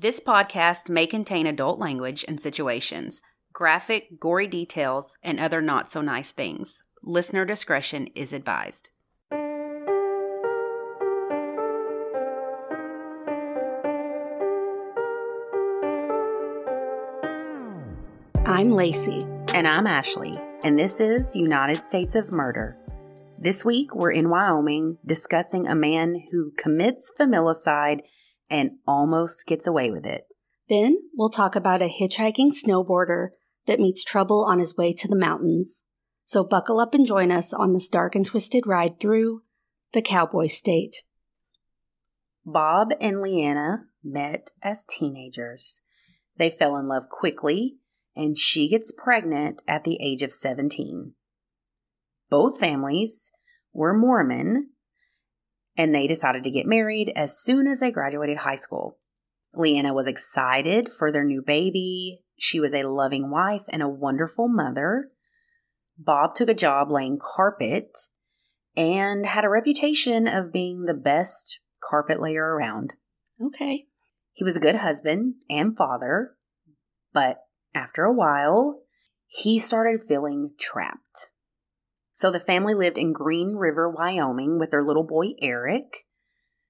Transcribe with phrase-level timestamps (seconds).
[0.00, 3.20] This podcast may contain adult language and situations,
[3.52, 6.80] graphic, gory details, and other not so nice things.
[7.02, 8.90] Listener discretion is advised.
[18.46, 19.24] I'm Lacey.
[19.52, 22.76] And I'm Ashley, and this is United States of Murder.
[23.36, 28.02] This week, we're in Wyoming discussing a man who commits familicide
[28.50, 30.24] and almost gets away with it.
[30.68, 33.28] Then we'll talk about a hitchhiking snowboarder
[33.66, 35.84] that meets trouble on his way to the mountains.
[36.24, 39.42] So buckle up and join us on this dark and twisted ride through
[39.92, 40.96] the Cowboy State.
[42.44, 45.82] Bob and Liana met as teenagers.
[46.36, 47.78] They fell in love quickly,
[48.14, 51.14] and she gets pregnant at the age of 17.
[52.30, 53.32] Both families
[53.72, 54.70] were Mormon,
[55.78, 58.98] and they decided to get married as soon as they graduated high school.
[59.54, 62.20] Liana was excited for their new baby.
[62.36, 65.10] She was a loving wife and a wonderful mother.
[65.96, 67.96] Bob took a job laying carpet
[68.76, 72.94] and had a reputation of being the best carpet layer around.
[73.40, 73.86] Okay.
[74.32, 76.36] He was a good husband and father,
[77.12, 77.38] but
[77.74, 78.82] after a while,
[79.26, 81.30] he started feeling trapped.
[82.18, 86.04] So the family lived in Green River, Wyoming with their little boy Erik.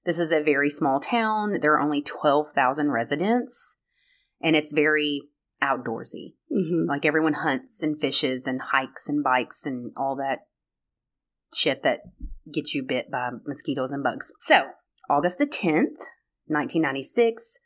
[0.05, 1.57] This is a very small town.
[1.59, 3.79] There are only 12,000 residents,
[4.39, 5.23] and it's very
[5.59, 6.35] outdoorsy.
[6.55, 6.87] Mm-hmm.
[6.87, 10.41] Like everyone hunts and fishes and hikes and bikes and all that
[11.55, 12.01] shit that
[12.53, 14.31] gets you bit by mosquitoes and bugs.
[14.37, 14.65] So,
[15.09, 15.97] August the 10th,
[16.45, 17.57] 1996,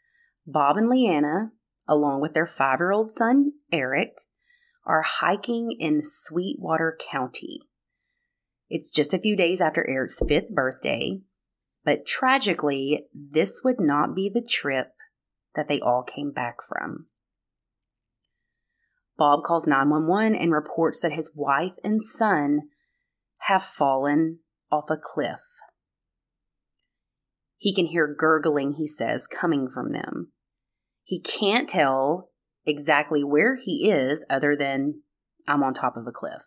[0.47, 1.51] Bob and Liana,
[1.85, 4.13] along with their five year old son Erik,
[4.85, 7.59] are hiking in Sweetwater County.
[8.69, 11.21] It's just a few days after Erik's fifth birthday,
[11.83, 14.93] but tragically, this would not be the trip
[15.55, 17.07] that they all came back from.
[19.17, 22.61] Bob calls 911 and reports that his wife and son
[23.41, 24.39] have fallen
[24.71, 25.41] off a cliff.
[27.57, 30.31] He can hear gurgling, he says, coming from them.
[31.03, 32.29] He can't tell
[32.65, 35.03] exactly where he is other than
[35.47, 36.41] I'm on top of a cliff.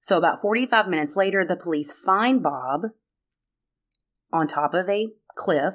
[0.00, 2.86] So, about 45 minutes later, the police find Bob
[4.32, 5.74] on top of a cliff,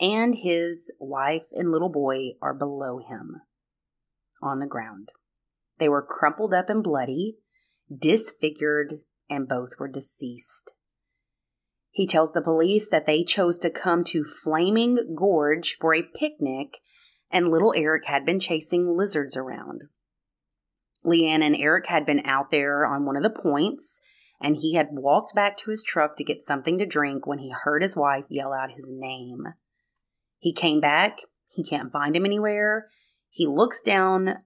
[0.00, 3.42] and his wife and little boy are below him
[4.42, 5.12] on the ground.
[5.78, 7.36] They were crumpled up and bloody,
[7.96, 9.00] disfigured,
[9.30, 10.74] and both were deceased.
[11.90, 16.78] He tells the police that they chose to come to Flaming Gorge for a picnic,
[17.30, 19.84] and little Erik had been chasing lizards around.
[21.04, 24.00] Leanne and Erik had been out there on one of the points,
[24.40, 27.50] and he had walked back to his truck to get something to drink when he
[27.50, 29.44] heard his wife yell out his name.
[30.38, 31.18] He came back.
[31.54, 32.88] He can't find him anywhere.
[33.30, 34.38] He looks down,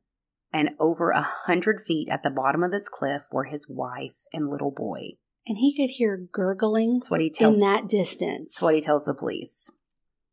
[0.53, 4.49] and over a hundred feet at the bottom of this cliff were his wife and
[4.49, 5.13] little boy.
[5.47, 7.57] And he could hear gurgling That's what he tells.
[7.57, 8.55] in that distance.
[8.55, 9.71] That's what he tells the police.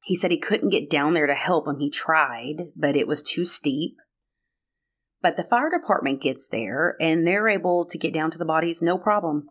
[0.03, 1.79] He said he couldn't get down there to help him.
[1.79, 3.95] He tried, but it was too steep.
[5.25, 8.79] But the fire department gets there and they're able to get down to the bodies
[8.83, 9.49] no problem.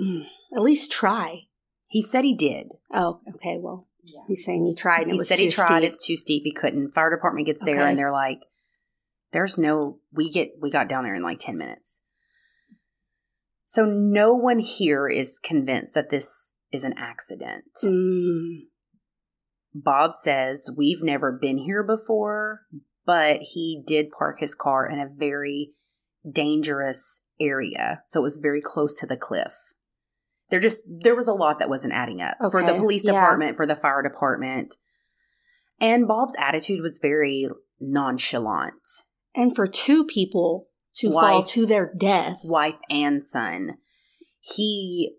[0.00, 0.24] Mm,
[0.56, 1.42] At least try.
[1.90, 2.68] He said he did.
[2.90, 3.58] Oh, okay.
[3.60, 3.86] Well,
[4.26, 5.80] he's saying he tried and it he was said too he tried.
[5.80, 5.88] steep.
[5.90, 6.42] It's too steep.
[6.42, 6.92] He couldn't.
[6.94, 7.90] Fire department gets there Okay.
[7.90, 8.40] and they're like,
[9.32, 9.98] "There's no.
[10.10, 10.52] We get.
[10.58, 12.02] We got down there in like ten minutes."
[13.66, 17.64] So no one here is convinced that this is an accident.
[17.84, 18.62] Mm,
[19.74, 22.62] Bob says we've never been here before,
[23.06, 25.72] but he did park his car in a very
[26.30, 29.54] dangerous area, so it was very close to the cliff.
[30.50, 33.12] There just there was a lot that wasn't adding up for the Okay, police yeah.
[33.12, 34.76] department, for the fire department.
[35.80, 37.46] And Bob's attitude was very
[37.80, 38.86] nonchalant.
[39.34, 40.66] and for two people
[40.96, 42.40] to fall to their death.
[42.44, 43.78] Wife and son.
[44.40, 45.16] He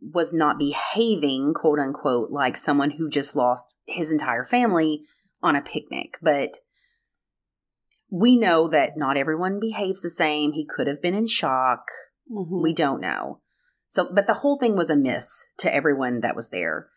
[0.00, 5.02] was not behaving, quote unquote, like someone who just lost his entire family
[5.42, 6.16] on a picnic.
[6.22, 6.58] But
[8.10, 10.52] we know that not everyone behaves the same.
[10.52, 11.86] He could have been in shock.
[12.30, 12.62] Mhm.
[12.62, 13.40] We don't know.
[13.88, 16.88] So, but the whole thing was a miss to everyone that was there.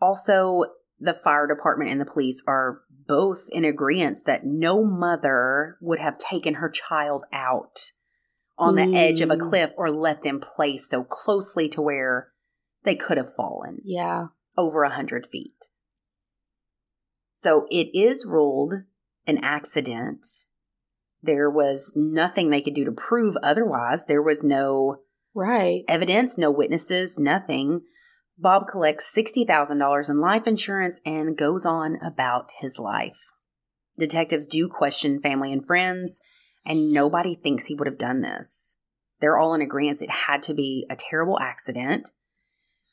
[0.00, 0.64] Also,
[0.98, 6.16] the fire department and the police are both in agreement that no mother would have
[6.18, 7.78] taken her child out
[8.56, 9.48] on the edge of a Mm.
[9.48, 12.32] cliff or let them play so closely to where
[12.84, 14.28] they could have fallen yeah.
[14.56, 15.68] over a hundred feet.
[17.44, 18.72] So it is ruled
[19.26, 20.26] an accident.
[21.22, 24.06] There was nothing they could do to prove otherwise.
[24.06, 25.02] There was no
[25.34, 25.84] Right.
[25.86, 27.82] evidence, no witnesses, nothing.
[28.38, 33.34] Bob collects $60,000 in life insurance and goes on about his life.
[33.98, 36.22] Detectives do question family and friends,
[36.64, 38.80] and nobody thinks he would have done this.
[39.20, 42.08] They're all in agreement it had to be a terrible accident.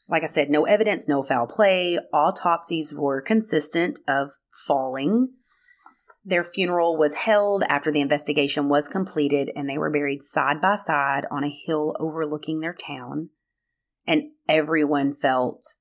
[0.08, 1.98] Like I said, no evidence, no foul play.
[2.14, 4.30] Autopsies were consistent of
[4.68, 5.30] falling.
[6.24, 10.76] Their funeral was held after the investigation was completed, and they were buried side by
[10.76, 13.30] side on a hill overlooking their town.
[14.06, 15.76] And everyone felt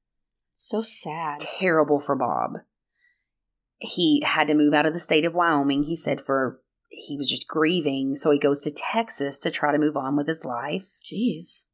[0.55, 1.41] So sad.
[1.41, 2.61] terrible for Bob.
[3.79, 7.31] He had to move out of the state of Wyoming, he said, for he was
[7.31, 8.15] just grieving.
[8.17, 10.99] So he goes to Texas to try to move on with his life.
[11.05, 11.65] Jeez.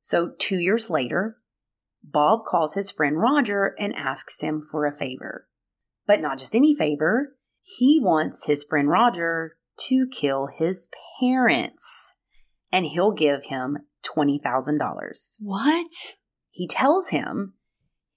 [0.00, 1.38] So two years later,
[2.02, 5.46] Bob calls his friend Roger and asks him for a favor.
[6.06, 9.56] But not just any favor, he wants his friend Roger
[9.88, 10.88] to kill his
[11.20, 12.14] parents.
[12.72, 15.36] And he'll give him $20,000.
[15.40, 15.86] What?
[16.50, 17.54] He tells him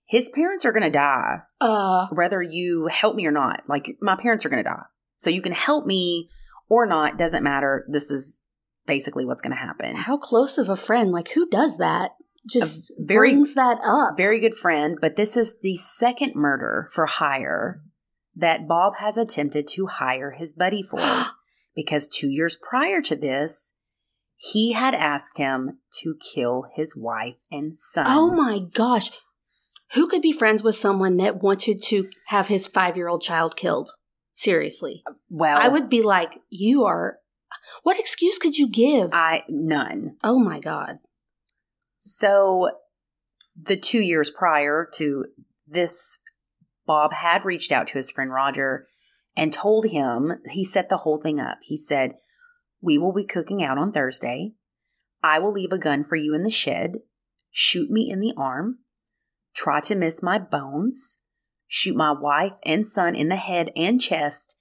[0.05, 3.61] his parents are going to die Uh, whether you help me or not.
[3.67, 4.83] Like, my parents are going to die.
[5.19, 6.29] So you can help me
[6.69, 7.85] or not, doesn't matter.
[7.89, 8.47] This is
[8.85, 9.95] basically what's going to happen.
[9.95, 11.11] how close of a friend?
[11.11, 12.11] Like, who does that?
[12.49, 14.17] Just very- brings that up.
[14.17, 17.81] Very good friend, but this is the second murder for hire
[18.35, 21.27] that Bob has attempted to hire his buddy for.
[21.75, 23.75] because two years prior to this,
[24.35, 28.05] he had asked him to kill his wife and son.
[28.09, 29.11] oh my gosh.
[29.93, 33.55] Who could be friends with someone that wanted to have his five year old child
[33.55, 33.91] killed?
[34.33, 35.03] Seriously.
[35.05, 37.17] Uh, well, I would be like, you are.
[37.83, 39.09] What excuse could you give?
[39.13, 40.15] I none.
[40.23, 40.97] oh my God.
[42.03, 42.71] So,
[43.55, 45.25] the two years prior to
[45.67, 46.17] this,
[46.87, 48.87] Bob had reached out to his friend Roger
[49.37, 51.59] and told him he set the whole thing up.
[51.61, 52.15] He said,
[52.81, 54.53] We will be cooking out on Thursday.
[55.21, 56.93] I will leave a gun for you in the shed.
[57.51, 58.79] Shoot me in the arm.
[59.53, 61.23] Try to miss my bones.
[61.67, 64.57] Shoot my wife and son in the head and chest.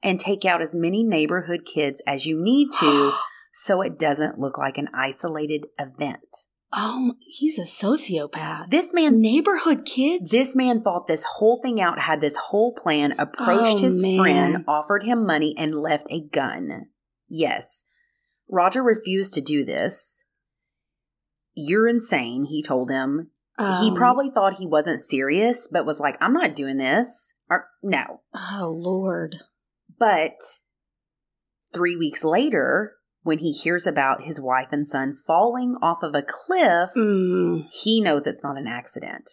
[0.00, 3.14] And take out as many neighborhood kids as you need to
[3.52, 6.46] so it doesn't look like an isolated event.
[6.76, 8.70] Oh, he's a sociopath.
[8.70, 10.30] This man Neighborhood kids?
[10.30, 14.18] this man thought this whole thing out, had this whole plan, approached Oh, his man.
[14.18, 16.86] friend, offered him money, and left a gun.
[17.28, 17.84] Yes.
[18.50, 20.24] Roger refused to do this.
[21.54, 23.30] You're insane, he told him.
[23.56, 27.32] he Um, probably thought he wasn't serious, but was like, I'm not doing this.
[27.48, 28.22] Or, no.
[28.34, 29.36] Oh, Lord.
[29.98, 30.34] But
[31.72, 32.94] three weeks later,
[33.24, 38.00] when he hears about his wife and son falling off of a cliff, Mm, he
[38.00, 39.30] knows it's not an accident.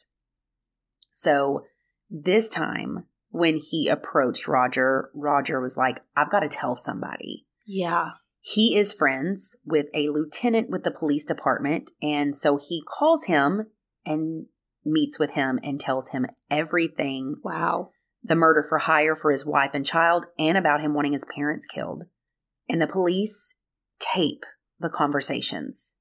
[1.14, 1.66] So
[2.10, 7.46] this time, when he approached Roger, Roger was like, I've got to tell somebody.
[7.66, 8.12] yeah.
[8.44, 11.92] He is friends with a lieutenant with the police department.
[12.02, 13.68] And so he calls him
[14.04, 14.48] and
[14.84, 17.92] meets with him and tells him everything Wow.
[18.24, 21.68] the murder for hire for his wife and child and about him wanting his parents
[21.68, 22.06] killed.
[22.68, 23.60] And the police
[24.14, 24.46] tape
[24.80, 25.96] the conversations,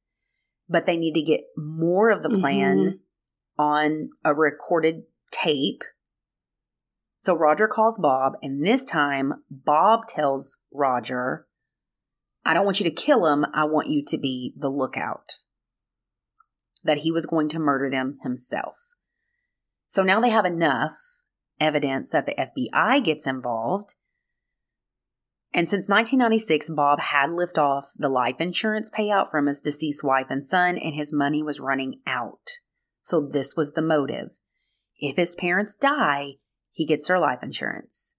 [0.69, 3.01] but they need to get more of the plan Mhm.
[3.59, 5.83] on a recorded tape.
[7.21, 11.47] So Roger calls Bob, and this time Bob tells Roger,
[12.45, 13.45] I don't want you to kill him.
[13.53, 15.43] I want you to be the lookout.
[16.83, 18.95] That he was going to murder them himself.
[19.87, 20.97] So now they have enough
[21.61, 23.97] evidence that the FBI gets involved.
[25.53, 30.27] And since 1996, Bob had lived off the life insurance payout from his deceased wife
[30.31, 32.51] and son, and his money was running out.
[33.03, 34.39] So this was the motive.
[34.99, 36.35] If his parents die,
[36.73, 38.17] he gets their life insurance.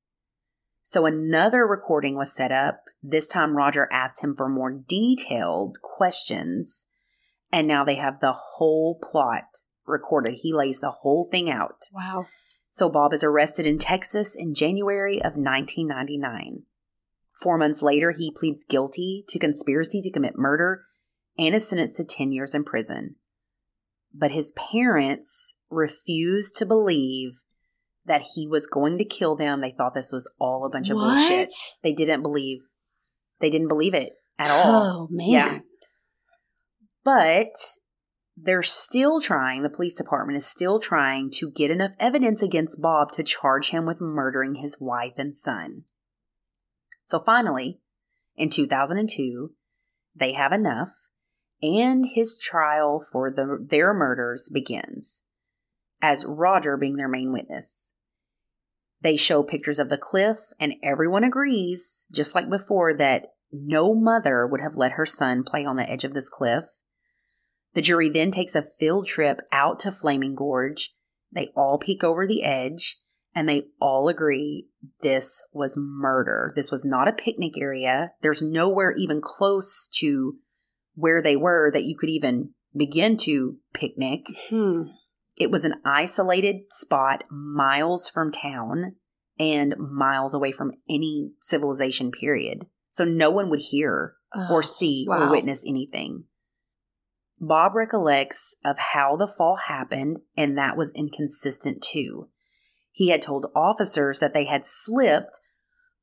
[0.84, 2.82] So another recording was set up.
[3.02, 6.90] This time, Roger asked him for more detailed questions,
[7.50, 10.40] and now they have the whole plot recorded.
[10.42, 11.86] He lays the whole thing out.
[11.94, 12.26] Wow.
[12.72, 16.64] So Bob is arrested in Texas in January of 1999.
[17.41, 20.86] Four months later, he pleads guilty to conspiracy to commit murder
[21.38, 23.15] and is sentenced to 10 years in prison.
[24.13, 27.31] But his parents refused to believe
[28.05, 29.62] that he was going to kill them.
[29.62, 31.15] They thought this was all a bunch of what?
[31.15, 31.50] bullshit.
[31.81, 32.60] They didn't believe.
[33.39, 34.65] They didn't believe it at all.
[34.65, 35.29] Oh, man.
[35.29, 35.60] Yeah.
[37.03, 37.53] But
[38.38, 43.12] they're still trying, the police department is still trying to get enough evidence against Bob
[43.13, 45.83] to charge him with murdering his wife and son.
[47.12, 47.82] So finally,
[48.38, 49.51] in 2002,
[50.15, 50.88] they have enough,
[51.62, 55.25] and his trial for the, their murders begins,
[56.01, 57.91] as Roger being their main witness.
[59.01, 64.48] They show pictures of the cliff, and everyone agrees, just like before, that no mother
[64.48, 66.63] would have let her son play on the edge of this cliff.
[67.74, 70.96] The jury then takes a field trip out to Flaming Gorge.
[71.30, 73.01] They all peek over the edge
[73.34, 74.68] and they all agree
[75.02, 76.52] this was murder.
[76.56, 78.12] This was not a picnic area.
[78.22, 80.36] There's nowhere even close to
[80.96, 84.26] where they were that you could even begin to picnic.
[84.50, 84.84] Hmm.
[85.38, 88.96] It was an isolated spot miles from town
[89.40, 92.66] and miles away from any civilization, period.
[92.92, 94.16] So no one would hear
[94.50, 95.28] or see wow.
[95.28, 96.26] or witness anything.
[97.40, 102.30] Bob recollects of how the fall happened, and that was inconsistent too.
[102.91, 105.39] He had told officers that they had slipped,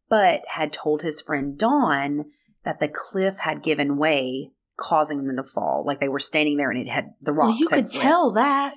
[0.09, 2.27] but had told his friend Dawn
[2.65, 5.85] that the cliff had given way, causing them to fall.
[5.87, 7.49] Like they were standing there and it had the rocks.
[7.51, 8.03] Well, you could slipped.
[8.03, 8.75] tell that.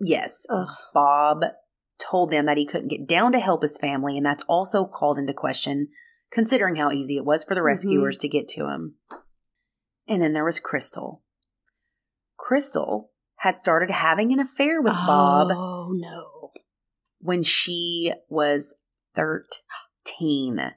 [0.00, 0.68] Yes, Ugh.
[0.94, 1.44] Bob
[1.98, 5.18] told them that he couldn't get down to help his family, and that's also called
[5.18, 5.88] into question,
[6.30, 7.64] considering how easy it was for the Mhm.
[7.66, 8.96] rescuers to get to him.
[10.08, 11.22] And then there was Crystal.
[12.38, 16.39] Crystal had started having an affair with Bob Oh no.
[17.20, 18.76] When she was
[19.14, 20.72] 13.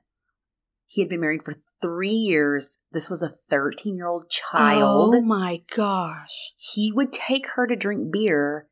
[0.85, 2.83] He had been married for three years.
[2.91, 5.15] This was a 13 year old child.
[5.15, 6.53] Oh my gosh.
[6.57, 8.67] He would take her to drink beer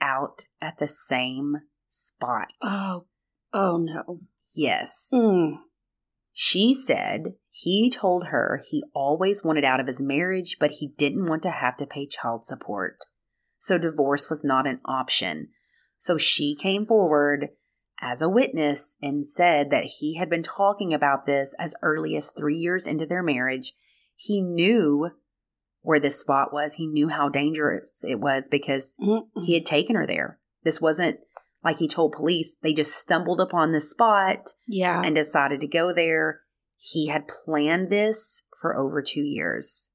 [0.00, 1.56] out at the same
[1.86, 2.52] spot.
[2.62, 3.06] Oh.
[3.52, 4.18] Oh no.
[4.54, 5.08] yes.
[5.12, 5.58] Mm.
[6.32, 11.26] She said he told her he always wanted out of his marriage, but he didn't
[11.26, 12.96] want to have to pay child support.
[13.58, 15.48] So divorce was not an option.
[15.98, 17.48] So she came forward
[18.00, 22.30] as a witness and said that he had been talking about this as early as
[22.30, 23.72] three years into their marriage.
[24.14, 25.10] He knew
[25.82, 28.96] where this spot was, he knew how dangerous it was because
[29.44, 30.38] he had taken her there.
[30.62, 31.18] This wasn't
[31.64, 35.02] like he told police, they just stumbled upon this spot Yeah.
[35.04, 36.40] and decided to go there.
[36.76, 39.90] He had planned this for over two years.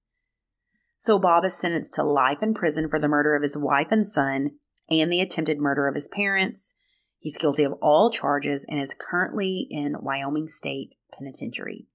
[0.97, 4.07] So Bob is sentenced to life in prison for the murder of his wife and
[4.07, 4.51] son
[4.89, 6.75] and the attempted murder of his parents.
[7.19, 11.87] He's guilty of all charges and is currently in Wyoming State Penitentiary.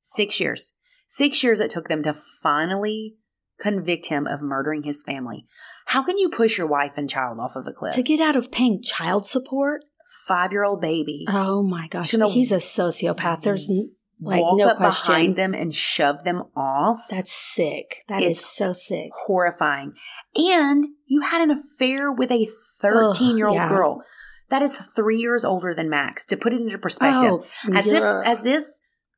[0.00, 0.74] Six years.
[1.06, 3.16] Six years it took them to finally
[3.58, 5.46] convict him of murdering his family.
[5.86, 7.94] How can you push your wife and child off of a cliff?
[7.94, 9.82] to get out of paying child support.
[10.26, 11.24] Five year old baby.
[11.28, 12.12] Oh my gosh.
[12.12, 13.42] You know- He's a sociopath.
[13.42, 15.12] There's n- like walk no up question.
[15.14, 17.00] behind them and shove them off.
[17.10, 18.04] That's sick.
[18.08, 19.10] That is It's- so sick.
[19.26, 19.92] horrifying.
[20.36, 22.46] And you had an affair with a
[22.80, 23.68] 13 year old yeah.
[23.68, 24.02] girl.
[24.50, 26.26] That is three years older than Max.
[26.26, 27.30] To put it into perspective,
[27.66, 28.20] Oh, as yeah.
[28.22, 28.64] if as if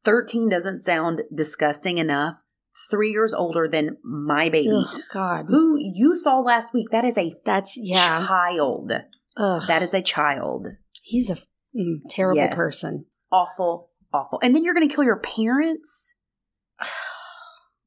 [0.05, 2.43] 13 doesn't sound disgusting enough.
[2.91, 5.47] Three years older than my baby, Ugh, God.
[5.49, 6.91] who you saw last week.
[6.91, 8.25] That is a That's yeah.
[8.27, 8.93] child.
[9.39, 9.63] Ugh.
[9.67, 10.69] That is a child.
[11.03, 11.37] He's a
[11.75, 12.55] mm, terrible Yes.
[12.55, 13.07] person.
[13.33, 14.39] Awful, awful.
[14.43, 16.15] And then you're going to kill your parents?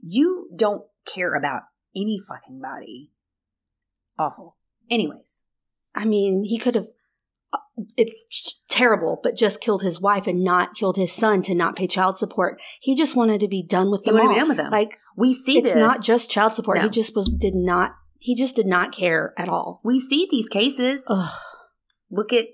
[0.02, 1.64] You don't care about
[1.96, 3.12] any fucking body.
[4.18, 4.56] Awful.
[4.90, 5.46] Anyways,
[5.94, 6.86] I mean, he could have.
[7.54, 7.58] uh,
[7.98, 11.88] It's terrible, but just killed his wife and not killed his son to not pay
[11.88, 12.60] child support.
[12.82, 14.34] He just wanted to be done with them all.
[14.36, 14.72] done with them.
[14.72, 15.78] Like we see it's this.
[15.78, 16.78] not just child support.
[16.78, 16.84] No.
[16.84, 17.96] He just was did not.
[18.20, 19.80] He just did not care at all.
[19.84, 21.08] we see these cases.
[21.10, 21.30] Ugh.
[22.12, 22.48] Look at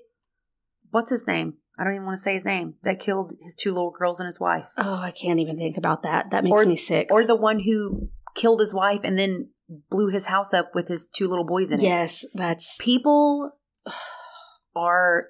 [0.90, 1.54] what's his name?
[1.78, 2.74] I don't even want to say his name.
[2.82, 4.68] That killed his two little girls and his wife.
[4.78, 6.30] Oh, I can't even think about that.
[6.30, 7.08] That makes Or- me sick.
[7.10, 9.50] Or the one who killed his wife and then
[9.90, 11.82] blew his house up with his two little boys in it.
[11.82, 13.50] yes, that's people
[14.76, 15.28] are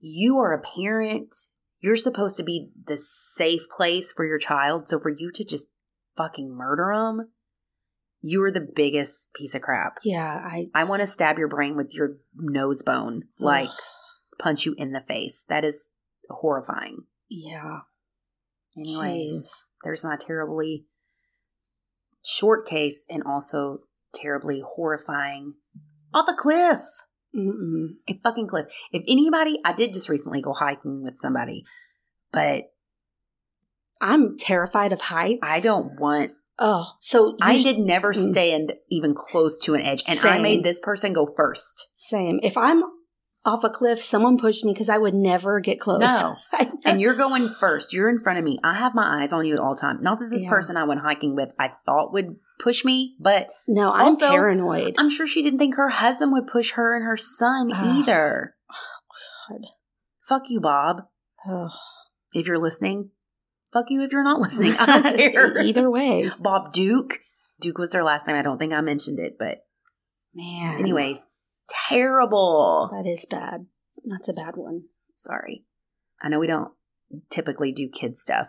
[0.00, 1.34] you are a parent
[1.80, 5.74] you're supposed to be the safe place for your child so for you to just
[6.16, 7.28] fucking murder them
[8.20, 10.40] you are the biggest piece of crap yeah.
[10.44, 13.70] I i want to stab your brain with your nose bone like
[14.38, 15.90] punch you in the face that is
[16.30, 17.80] horrifying yeah.
[18.78, 19.64] anyways Jeez.
[19.84, 20.86] there's my terribly
[22.24, 23.78] short case and also
[24.14, 25.54] terribly horrifying
[26.14, 26.80] off a cliff
[27.36, 27.88] Mm-mm.
[28.08, 28.66] a fucking cliff.
[28.90, 31.62] If anybody, I did just recently go hiking with somebody,
[32.32, 32.64] but
[34.00, 35.40] I'm terrified of heights.
[35.42, 36.32] I don't want.
[36.58, 38.30] Oh, so I you sh- did never Mm.
[38.32, 41.90] stand even close to an edge, and I made this person go first.
[41.94, 42.40] Same.
[42.42, 42.82] If I'm
[43.48, 46.00] off a cliff, someone pushed me because I would never get close.
[46.00, 46.36] No.
[46.84, 47.92] And you're going first.
[47.92, 48.58] You're in front of me.
[48.64, 49.98] I have my eyes on you at all time.
[50.00, 50.48] Not that this Yeah.
[50.50, 54.94] person I went hiking with I thought would push me, but no, I'm Also, paranoid.
[54.96, 57.78] I'm sure she didn't think her husband would push her and her son Ugh.
[57.98, 58.54] either.
[58.72, 59.66] Oh, God.
[60.22, 61.02] Fuck you, Bob.
[61.46, 61.70] Ugh.
[62.32, 63.10] If you're listening,
[63.70, 64.72] fuck you if you're not listening.
[64.78, 65.58] I don't care.
[65.60, 67.18] Either way, Bob Duke.
[67.60, 68.36] Duke was their last name.
[68.36, 69.58] I don't think I mentioned it, but
[70.34, 70.78] man.
[70.80, 71.26] anyways,
[71.68, 72.88] terrible.
[72.92, 73.66] that is bad.
[74.04, 74.84] That's a bad one.
[75.16, 75.64] Sorry.
[76.20, 76.72] I know we don't
[77.30, 78.48] typically do kid stuff,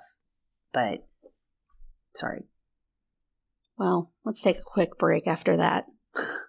[0.74, 1.08] but
[2.14, 2.44] sorry.
[3.78, 5.86] Well, let's take a quick break after that.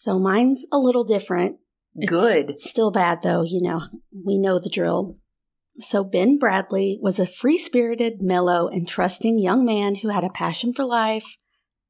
[0.00, 1.56] So mine's a little different.
[1.96, 2.56] It's Good.
[2.56, 3.82] Still bad though, you know.
[4.24, 5.16] We know the drill.
[5.80, 10.72] So Ben Bradley was a free-spirited, mellow, and trusting young man who had a passion
[10.72, 11.34] for life,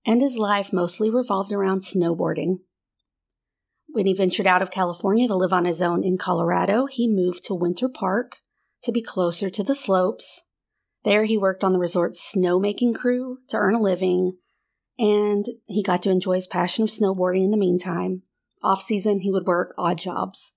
[0.07, 2.61] and his life mostly revolved around snowboarding.
[3.89, 7.45] When he ventured out of California to live on his own in Colorado, he moved
[7.45, 8.39] to Winter Park
[8.85, 10.45] to be closer to the slopes.
[11.05, 14.39] There he worked on the resort's snowmaking crew to earn a living
[14.99, 18.23] and he got to enjoy his passion of snowboarding in the meantime.
[18.63, 20.55] Off season, he would work odd jobs.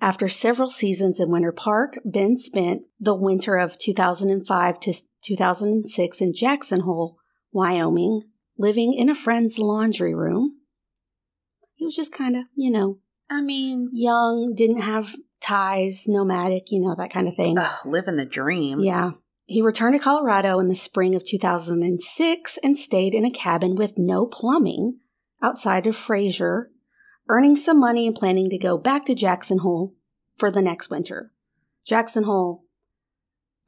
[0.00, 6.34] After several seasons in Winter Park, Ben spent the winter of 2005 to 2006 in
[6.34, 7.18] Jackson Hole,
[7.52, 8.22] Wyoming,
[8.58, 10.58] living in a friend's laundry room.
[11.74, 12.98] He was just kind of, you know,
[13.30, 17.56] I mean, young, didn't have ties, nomadic, you know, that kind of thing.
[17.56, 18.80] ugh, living the dream.
[18.80, 19.12] Yeah.
[19.52, 23.98] He returned to Colorado in the spring of 2006 and stayed in a cabin with
[23.98, 25.00] no plumbing
[25.42, 26.70] outside of Fraser,
[27.28, 29.94] earning some money and planning to go back to Jackson Hole
[30.36, 31.34] for the next winter.
[31.84, 32.64] Jackson Hole,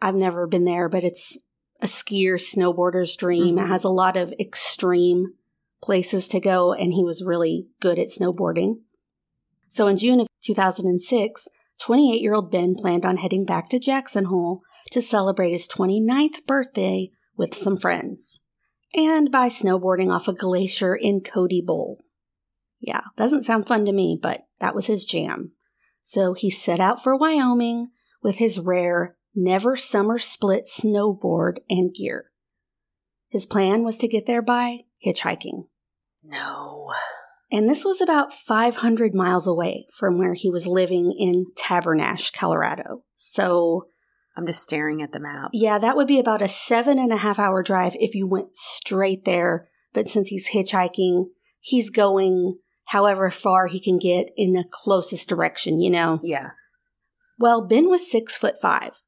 [0.00, 1.38] I've never been there, but it's
[1.82, 3.58] a skier, snowboarder's dream.
[3.58, 3.68] It Mhm.
[3.68, 5.34] has a lot of extreme
[5.82, 8.76] places to go, and he was really good at snowboarding.
[9.68, 11.46] So in June of 2006,
[11.78, 16.46] 28 year old Ben planned on heading back to Jackson Hole to celebrate his 29th
[16.46, 18.40] birthday with some friends
[18.94, 21.98] and by snowboarding off a glacier in Cody Bowl.
[22.80, 25.52] Yeah, doesn't sound fun to me, but that was his jam.
[26.02, 27.88] So he set out for Wyoming
[28.22, 32.26] with his rare Never Summer Split snowboard and gear.
[33.28, 35.66] His plan was to get there by hitchhiking.
[36.22, 36.92] No.
[37.50, 43.02] And this was about 500 miles away from where he was living in Tabernash, Colorado.
[43.14, 43.88] So,
[44.36, 45.50] I'm just staring at the map.
[45.52, 48.56] yeah, that would be about a seven and a half hour drive if you went
[48.56, 49.68] straight there.
[49.92, 51.26] But since he's hitchhiking,
[51.60, 56.18] he's going however far he can get in the closest direction, you know?
[56.22, 56.50] Yeah.
[57.38, 59.02] Well, Ben was six foot five.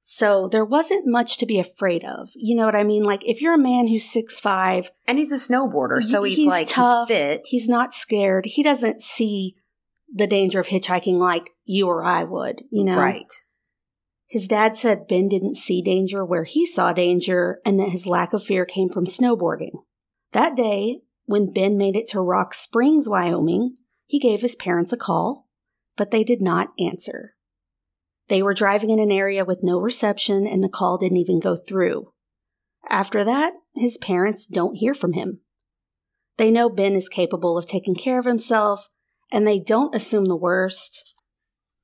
[0.00, 2.30] So there wasn't much to be afraid of.
[2.34, 3.02] You know what I mean?
[3.04, 6.46] Like if you're a man who's six five, And he's a snowboarder, so he's, he's
[6.46, 7.08] like tough.
[7.08, 7.42] he's fit.
[7.44, 8.46] He's not scared.
[8.46, 9.54] He doesn't see
[10.12, 12.96] the danger of hitchhiking like you or I would, you know?
[12.96, 13.30] Right.
[14.28, 18.34] His dad said Ben didn't see danger where he saw danger and that his lack
[18.34, 19.72] of fear came from snowboarding.
[20.32, 24.98] That day, when Ben made it to Rock Springs, Wyoming, he gave his parents a
[24.98, 25.48] call,
[25.96, 27.36] but they did not answer.
[28.28, 31.56] They were driving in an area with no reception and the call didn't even go
[31.56, 32.12] through.
[32.90, 35.40] After that, his parents don't hear from him.
[36.36, 38.88] They know Ben is capable of taking care of himself
[39.32, 41.14] and they don't assume the worst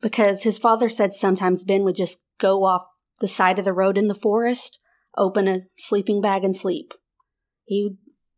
[0.05, 2.87] because his father said sometimes Ben would just go off
[3.23, 4.79] the side of the road in the forest,
[5.17, 6.89] open a sleeping bag, and sleep.
[7.65, 7.97] He would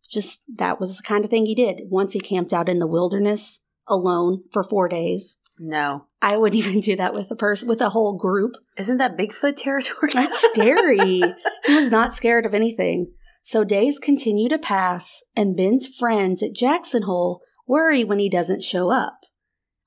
[0.09, 1.83] just, that was the kind of thing he did.
[1.91, 5.39] Once he camped out in the wilderness alone for four days.
[5.59, 6.05] No.
[6.23, 8.53] I wouldn't even do that with a person, with a whole group.
[8.79, 10.11] Isn't that Bigfoot territory?
[10.13, 10.99] That's scary.
[10.99, 13.13] he was not scared of anything.
[13.43, 18.63] So days continue to pass, and Ben's friends at Jackson Hole worry when he doesn't
[18.63, 19.19] show up.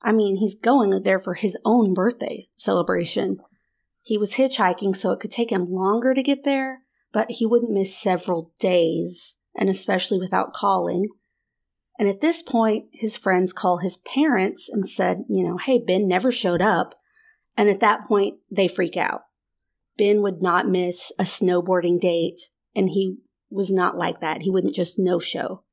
[0.01, 3.39] I mean, he's going there for his own birthday celebration.
[4.01, 7.73] He was hitchhiking, so it could take him longer to get there, but he wouldn't
[7.73, 11.09] miss several days, and especially without calling.
[11.99, 16.07] And at this point, his friends call his parents and said, you know, hey, Ben
[16.07, 16.95] never showed up.
[17.57, 19.23] And at that point, they freak out.
[19.97, 22.39] Ben would not miss a snowboarding date,
[22.73, 23.17] and he
[23.49, 24.43] was not like that.
[24.43, 25.65] He wouldn't just no show.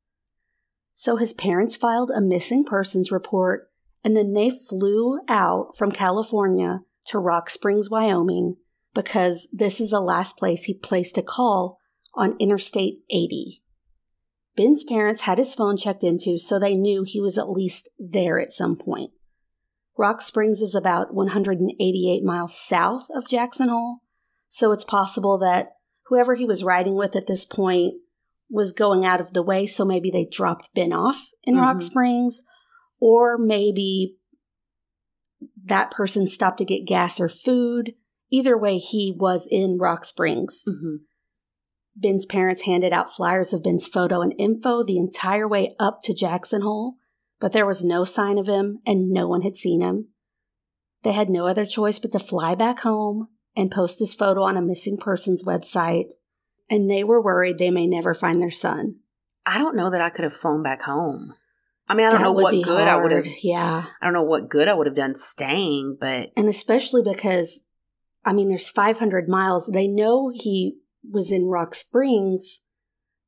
[0.92, 3.70] So his parents filed a missing persons report,
[4.04, 8.56] and then they flew out from California to Rock Springs, Wyoming,
[8.94, 11.78] because this is the last place he placed a call
[12.14, 13.62] on Interstate 80.
[14.56, 18.40] Ben's parents had his phone checked into, so they knew he was at least there
[18.40, 19.10] at some point.
[19.98, 24.00] Rock Springs is about 188 miles south of Jackson Hole,
[24.48, 25.74] so it's possible that
[26.06, 27.94] whoever he was riding with at this point
[28.48, 31.82] was going out of the way, so maybe they dropped Ben off in Rock Mhm.
[31.82, 32.42] Springs,
[33.00, 34.16] or maybe
[35.64, 37.94] that person stopped to get gas or food.
[38.30, 40.64] Either way, he was in Rock Springs.
[40.68, 41.00] Mhm.
[41.94, 46.14] Ben's parents handed out flyers of Ben's photo and info the entire way up to
[46.14, 46.96] Jackson Hole,
[47.40, 50.08] but there was no sign of him and no one had seen him.
[51.02, 54.56] They had no other choice but to fly back home and post his photo on
[54.56, 56.12] a missing persons website,
[56.68, 58.96] and they were worried they may never find their son.
[59.46, 61.34] I don't know that I could have flown back home.
[61.88, 63.26] I mean, I don't That know what good I would have.
[63.42, 63.86] Yeah.
[64.00, 67.64] I don't know what good I would have done staying, but And especially because,
[68.24, 69.68] I mean, there's 500 miles.
[69.68, 72.62] They know he was in Rock Springs,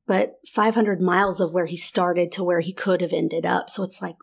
[0.09, 3.71] but 500 miles of where he started to where he could have ended up.
[3.71, 4.16] So it's like,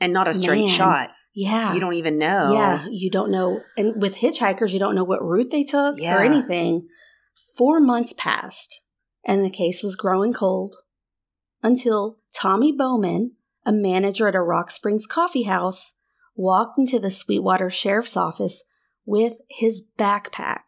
[0.00, 0.68] and not a straight Man.
[0.68, 1.10] shot.
[1.34, 1.74] yeah.
[1.74, 2.52] You don't even know.
[2.54, 3.60] Yeah, you don't know.
[3.76, 6.16] And with hitchhikers, you don't know what route they took Yeah.
[6.16, 6.88] or anything.
[7.58, 8.80] Four months passed,
[9.24, 10.76] and the case was growing cold
[11.62, 13.32] until Tommy Bowman,
[13.64, 15.94] a manager at a Rock Springs coffee house,
[16.34, 18.64] walked into the Sweetwater Sheriff's Office
[19.04, 20.62] with his backpack,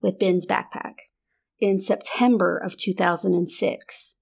[0.00, 0.94] with Ben's backpack,
[1.58, 4.16] in September of 2006.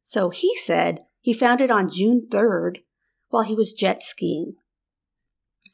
[0.00, 2.78] So he said he found it on June 3rd
[3.28, 4.54] while he was jet skiing.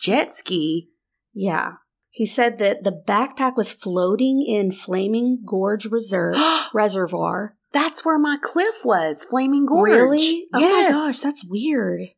[0.01, 0.91] Jet ski.
[1.35, 1.75] Yeah.
[2.09, 6.37] He said that the backpack was floating in Flaming Gorge Reserve
[6.75, 7.57] Reservoir.
[7.73, 9.91] That's where my cliff was, Flaming Gorge.
[9.91, 10.47] Really?
[10.55, 10.95] Oh Yes.
[10.95, 12.09] my gosh, that's weird.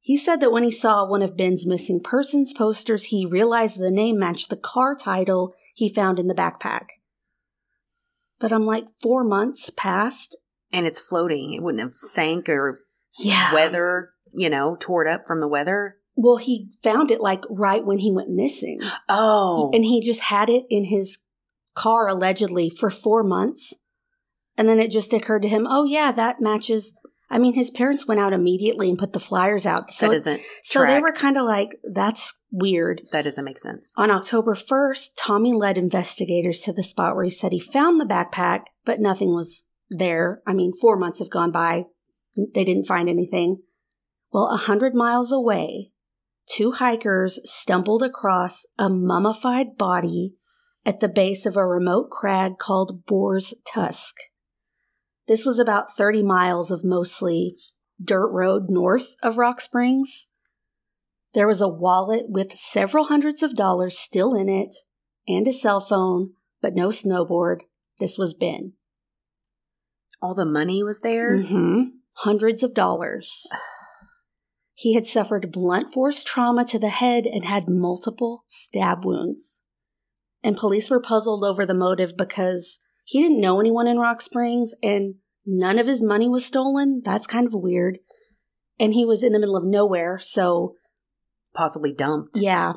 [0.00, 3.90] He said that when he saw one of Ben's missing persons posters, he realized the
[3.90, 6.86] name matched the car title he found in the backpack.
[8.40, 10.36] But I'm like, four months passed.
[10.72, 11.54] and it's floating.
[11.54, 12.84] It wouldn't have sank or
[13.18, 13.54] Yeah.
[13.54, 15.96] weather, you know, tore it up from the weather.
[16.14, 18.80] Well, he found it like right when he went missing.
[19.08, 21.18] Oh, And he just had it in his
[21.74, 23.72] car allegedly for four months.
[24.58, 26.92] And then it just occurred to him, oh, yeah, that matches.
[27.30, 29.92] I mean, his parents went out immediately and put the flyers out.
[29.92, 30.42] So, that doesn't.
[30.64, 33.02] so they were kind of like, that's weird.
[33.12, 33.94] That doesn't make sense.
[33.96, 38.04] On October 1st, Tommy led investigators to the spot where he said he found the
[38.04, 40.40] backpack, but nothing was there.
[40.46, 41.84] I mean, four months have gone by.
[42.54, 43.62] They didn't find anything.
[44.32, 45.92] Well, a hundred miles away,
[46.50, 50.34] two hikers stumbled across a mummified body
[50.84, 54.14] at the base of a remote crag called Boar's Tusk.
[55.28, 57.54] This was about 30 miles of mostly
[58.02, 60.28] dirt road north of Rock Springs.
[61.34, 64.74] There was a wallet with several hundreds of dollars still in it
[65.28, 67.58] and a cell phone, but no snowboard.
[68.00, 68.72] This was Ben.
[70.22, 71.36] All the money was there.
[71.40, 71.82] hmm
[72.16, 73.46] Hundreds of dollars.
[74.74, 79.60] He had suffered blunt force trauma to the head and had multiple stab wounds.
[80.40, 84.74] And police were puzzled over the motive because he didn't know anyone in Rock Springs
[84.82, 85.14] and
[85.46, 87.00] none of his money was stolen.
[87.02, 88.00] That's kind of weird.
[88.78, 90.74] And he was in the middle of nowhere, so
[91.54, 92.36] Possibly dumped.
[92.36, 92.74] yeah.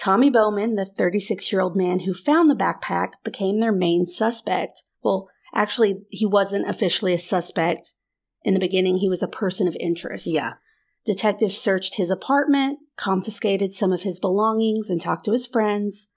[0.00, 4.82] Tommy Bowman, the 36 year old man who found the backpack, became their main suspect.
[5.00, 7.92] Well, actually, he wasn't officially a suspect.
[8.42, 10.26] In the beginning, he was a person of interest.
[10.26, 10.54] Yeah.
[11.06, 16.08] Detectives searched his apartment, confiscated some of his belongings, and talked to his friends.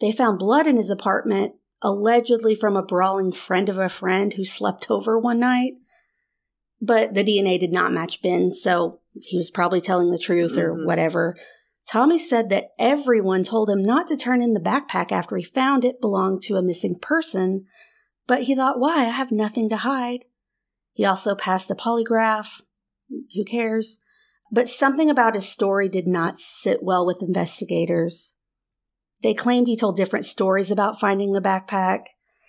[0.00, 1.54] They found blood in his apartment,
[1.84, 5.74] allegedly from a brawling friend of a friend who slept over one night.
[6.80, 10.72] But the DNA did not match Ben, so he was probably telling the truth or
[10.74, 10.86] Mhm.
[10.86, 11.36] whatever.
[11.86, 15.84] Tommy said that everyone told him not to turn in the backpack after he found
[15.84, 17.66] it belonged to a missing person,
[18.26, 19.00] but he thought, why?
[19.00, 20.24] I have nothing to hide.
[20.94, 22.62] He also passed a polygraph.
[23.34, 24.00] Who cares?
[24.50, 28.36] But something about his story did not sit well with investigators.
[29.24, 32.08] They claimed he told different stories about finding the backpack.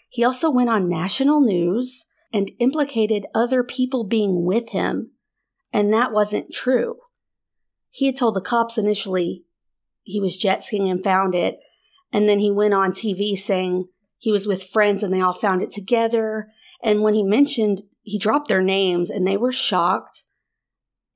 [0.10, 5.12] He also went on national news and implicated other people being with him,
[5.72, 6.98] and that wasn't true.
[7.90, 9.46] He had told the cops initially
[10.04, 11.56] he was jet skiing and found it,
[12.12, 13.86] and then he went on TV saying
[14.18, 16.50] he was with friends and they all found it together.
[16.84, 20.24] And when he mentioned, he dropped their names and they were shocked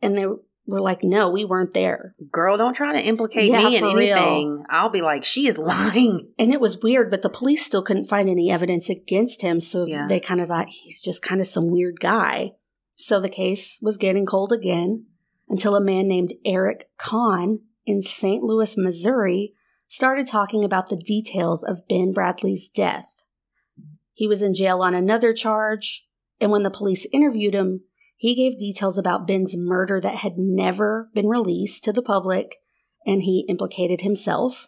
[0.02, 0.26] and they
[0.70, 2.16] were like, no, we weren't there.
[2.32, 4.18] Girl, don't try to implicate Yeah, me in for real.
[4.18, 4.66] anything.
[4.70, 6.32] I'll be like, she is lying.
[6.40, 9.60] And it was weird, but the police still couldn't find any evidence against him.
[9.62, 10.08] So Yeah.
[10.08, 12.52] they kind of thought he's just kind of some weird guy.
[12.96, 15.06] So the case was getting cold again
[15.48, 18.44] until a man named Eric Kahn in St.
[18.44, 19.54] Louis, Missouri
[19.88, 23.24] started talking about the details of Ben Bradley's death.
[24.14, 26.06] He was in jail on another charge,
[26.42, 27.82] and when the police interviewed him,
[28.20, 32.58] he gave details about Ben's murder that had never been released to the public,
[33.06, 34.68] and he implicated himself.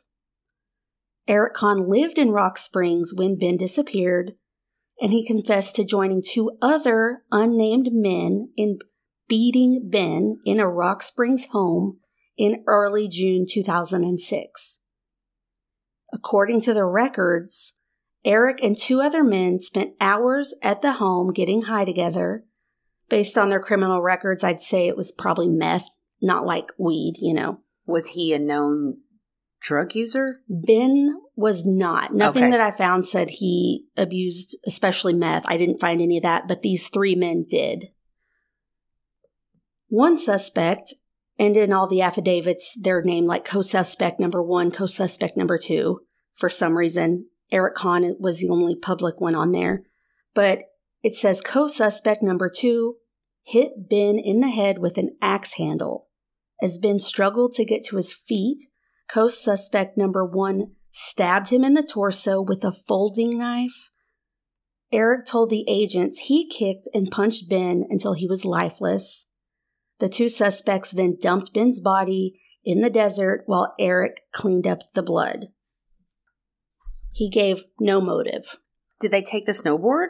[1.28, 4.36] Eric Kahn lived in Rock Springs when Ben disappeared,
[5.02, 8.80] and he confessed to joining two other unnamed men in
[9.28, 12.00] beating Ben in a Rock Springs home
[12.38, 14.80] in early June 2006.
[16.14, 17.74] According to the records,
[18.24, 22.46] Eric and two other men spent hours at the home getting high together.
[23.12, 25.86] Based on their criminal records, I'd say it was probably meth,
[26.21, 27.60] not like weed, you know.
[27.86, 29.00] Was he a known
[29.60, 30.39] drug user?
[30.47, 32.13] Ben was not.
[32.13, 32.52] Nothing Okay.
[32.52, 35.43] that I found said he abused, especially meth.
[35.45, 37.89] I didn't find any of that, but these three men did.
[39.89, 40.93] One suspect,
[41.38, 45.58] and in all the affidavits, they're named like co suspect number one, co suspect number
[45.58, 46.00] two.
[46.34, 49.84] For some reason, Eric Kahn was the only public one on there.
[50.34, 50.63] But
[51.04, 52.98] it says co suspect number two
[53.44, 56.10] hit Ben in the head with an axe handle.
[56.62, 58.64] As Ben struggled to get to his feet,
[59.10, 63.92] co suspect number one stabbed him in the torso with a folding knife.
[64.92, 69.30] Eric told the agents he kicked and punched Ben until he was lifeless.
[70.00, 75.04] The two suspects then dumped Ben's body in the desert while Eric cleaned up the
[75.04, 75.48] blood.
[77.14, 78.60] He gave no motive.
[79.00, 80.10] Did they take the snowboard?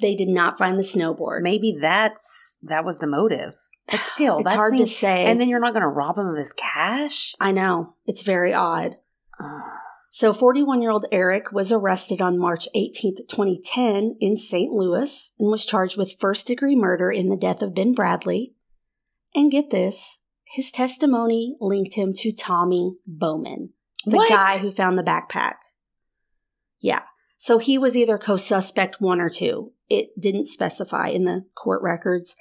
[0.00, 1.42] They did not find the snowboard.
[1.42, 3.52] Maybe that's that was the motive.
[3.90, 5.24] But still, It's that hard to say.
[5.26, 7.34] And then you're not going to rob him of his cash.
[7.40, 7.94] I know.
[8.06, 8.96] It's very odd.
[10.16, 14.72] So 41 year old Eric was arrested on March 18th, 2010 in St.
[14.72, 18.54] Louis and was charged with first degree murder in the death of Ben Bradley.
[19.34, 23.70] And get this, his testimony linked him to Tommy Bowman,
[24.06, 24.28] the What?
[24.28, 25.54] guy who found the backpack.
[26.78, 27.02] Yeah.
[27.36, 29.72] So he was either co suspect one or two.
[29.88, 32.34] It didn't specify in the court records,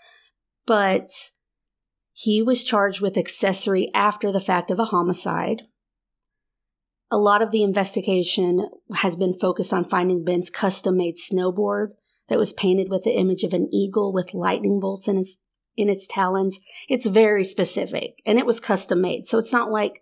[0.66, 1.10] but
[2.14, 5.64] he was charged with accessory after the fact of a homicide.
[7.12, 11.90] A lot of the investigation has been focused on finding Ben's custom made snowboard
[12.30, 15.38] that was painted with the image of an eagle with lightning bolts in its
[15.76, 16.60] in its talons.
[16.88, 19.26] It's very specific and it was custom made.
[19.28, 20.02] So it's not like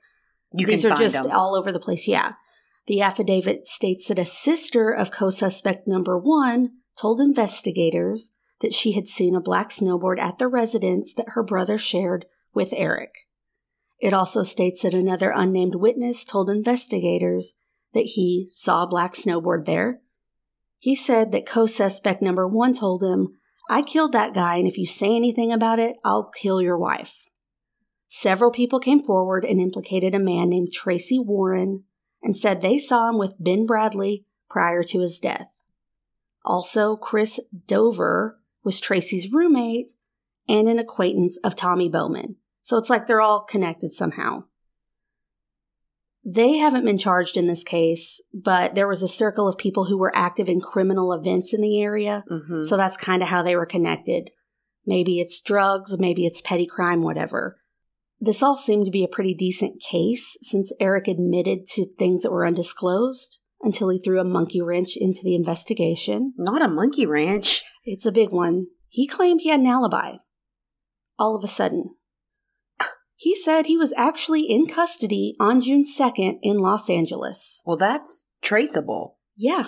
[0.54, 1.32] You these can are just them.
[1.32, 2.08] all over the place.
[2.08, 2.34] Yeah.
[2.88, 8.94] The affidavit states that a sister of co suspect number one told investigators that she
[8.94, 13.28] had seen a black snowboard at the residence that her brother shared with Eric.
[14.00, 17.56] It also states that another unnamed witness told investigators
[17.94, 20.02] that he saw a black snowboard there.
[20.80, 23.38] He said that co suspect number one told him,
[23.70, 27.26] I killed that guy, and if you say anything about it, I'll kill your wife.
[28.08, 31.84] Several people came forward and implicated a man named Tracy Warren
[32.22, 35.61] and said they saw him with Ben Bradley prior to his death.
[36.44, 39.92] Also, Chris Dover was Tracy's roommate
[40.48, 42.36] and an acquaintance of Tommy Bowman.
[42.62, 44.46] So it's like they're all connected somehow.
[46.24, 49.98] They haven't been charged in this case, but there was a circle of people who
[49.98, 52.24] were active in criminal events in the area.
[52.30, 52.64] Mhm.
[52.64, 54.30] So that's kind of how they were connected.
[54.86, 57.58] Maybe it's drugs, maybe it's petty crime, whatever.
[58.20, 62.32] This all seemed to be a pretty decent case since Eric admitted to things that
[62.32, 66.34] were undisclosed until he threw a monkey wrench into the investigation.
[66.38, 67.64] Not a monkey wrench.
[67.84, 68.68] It's a big one.
[68.88, 70.14] He claimed he had an alibi.
[71.18, 71.96] All of a sudden.
[73.16, 77.62] He said he was actually in custody on June 2nd in Los Angeles.
[77.66, 79.20] Well, that's traceable.
[79.38, 79.68] Yeah.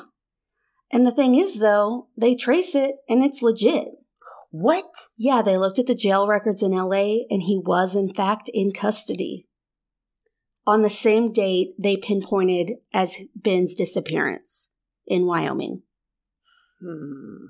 [0.91, 3.89] And the thing is, though, they trace it and it's legit.
[4.49, 4.91] What?
[5.17, 8.71] Yeah, they looked at the jail records in LA and he was, in fact, in
[8.71, 9.47] custody.
[10.65, 14.69] On the same date, they pinpointed as Ben's disappearance
[15.05, 15.83] in Wyoming.
[16.81, 17.45] Hmm.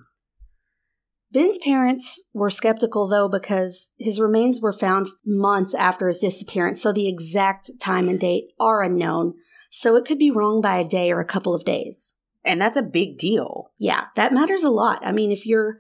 [1.32, 6.92] Ben's parents were skeptical, though, because his remains were found months after his disappearance, so
[6.92, 9.34] the exact time and date are unknown.
[9.72, 12.18] So it could be wrong by a day or a couple of days.
[12.46, 13.72] And that's a big deal.
[13.80, 15.04] Yeah, that matters a lot.
[15.04, 15.80] I mean, if you're,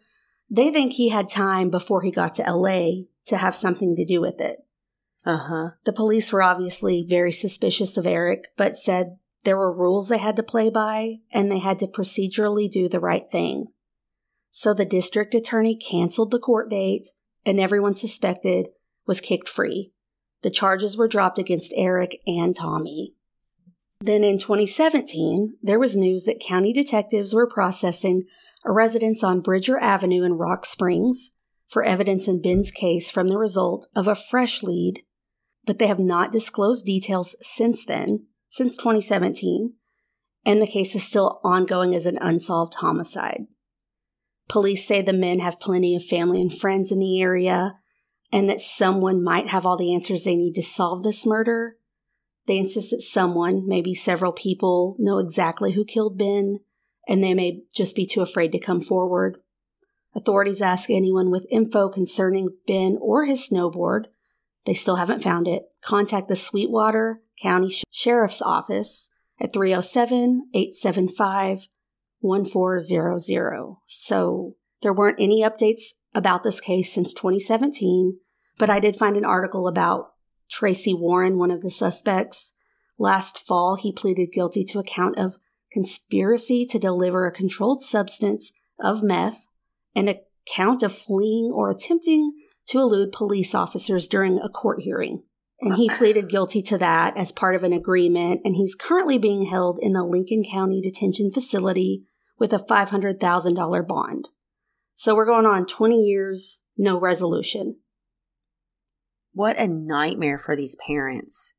[0.49, 4.21] they think he had time before he got to LA to have something to do
[4.21, 4.57] with it.
[5.25, 5.69] Uh huh.
[5.85, 10.35] The police were obviously very suspicious of Eric, but said there were rules they had
[10.35, 13.67] to play by and they had to procedurally do the right thing.
[14.51, 17.07] So the district attorney canceled the court date
[17.45, 18.67] and everyone suspected
[19.05, 19.91] was kicked free.
[20.43, 23.15] The charges were dropped against Eric and Tommy.
[24.01, 28.23] Then in 2017, there was news that county detectives were processing
[28.65, 31.31] a residence on Bridger Avenue in Rock Springs
[31.67, 35.01] for evidence in Ben's case from the result of a fresh lead
[35.65, 39.73] but they have not disclosed details since then, since 2017,
[40.45, 43.45] and the case is still ongoing as an unsolved homicide.
[44.49, 47.75] Police say the men have plenty of family and friends in the area,
[48.31, 51.77] and that someone might have all the answers they need to solve this murder.
[52.45, 56.59] They insist that someone, maybe several people, know exactly who killed Ben,
[57.07, 59.37] and they may just be too afraid to come forward.
[60.15, 64.05] Authorities ask anyone with info concerning Ben or his snowboard
[64.65, 65.63] they still haven't found it.
[65.81, 71.67] Contact the Sweetwater County Sheriff's Office at 307 875
[72.21, 73.75] 1400.
[73.85, 78.19] So there weren't any updates about this case since 2017,
[78.57, 80.13] but I did find an article about
[80.49, 82.53] Tracy Warren, one of the suspects.
[82.97, 85.37] Last fall, he pleaded guilty to a count of
[85.71, 89.47] conspiracy to deliver a controlled substance of meth
[89.95, 92.33] and a count of fleeing or attempting
[92.67, 95.23] to elude police officers during a court hearing.
[95.61, 99.45] And he pleaded guilty to that as part of an agreement, and he's currently being
[99.45, 102.03] held in the Lincoln County Detention Facility
[102.37, 104.29] with a $500,000 bond.
[104.93, 107.77] So we're going on 20 years, no resolution.
[109.31, 111.53] What a nightmare for these parents.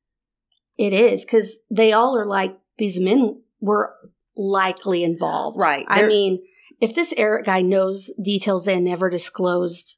[0.79, 3.95] It is because they all are like, these men were
[4.37, 5.59] likely involved.
[5.59, 5.87] Right.
[5.89, 6.45] I mean,
[6.81, 9.97] if this Eric guy knows details they never disclosed,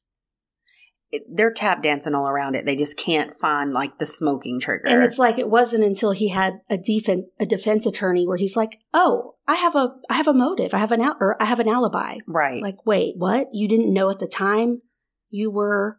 [1.29, 2.65] They're tap dancing all around it.
[2.67, 4.85] They just can't find like the smoking trigger.
[4.89, 8.57] and it's like it wasn't until he had a defense a defense attorney where he's
[8.57, 10.75] like, "Oh, I have a I have a motive.
[10.75, 12.63] I have an al- or I have an alibi." right.
[12.63, 13.49] Like, wait, what?
[13.53, 14.83] You didn't know at the time
[15.31, 15.99] you were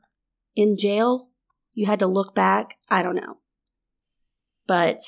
[0.56, 1.28] in jail?
[1.74, 2.76] You had to look back?
[2.90, 3.38] I don't know.
[4.68, 5.00] But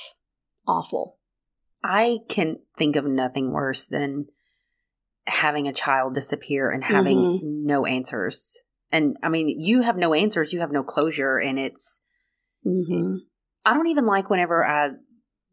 [0.67, 1.17] awful.
[1.83, 4.27] I can think of nothing worse than
[5.27, 7.39] having a child disappear and having Mhm.
[7.65, 8.57] no answers.
[8.91, 12.03] And I mean, you have no answers, you have no closure, and it's.
[12.63, 13.15] hmm
[13.65, 14.89] I don't even like whenever I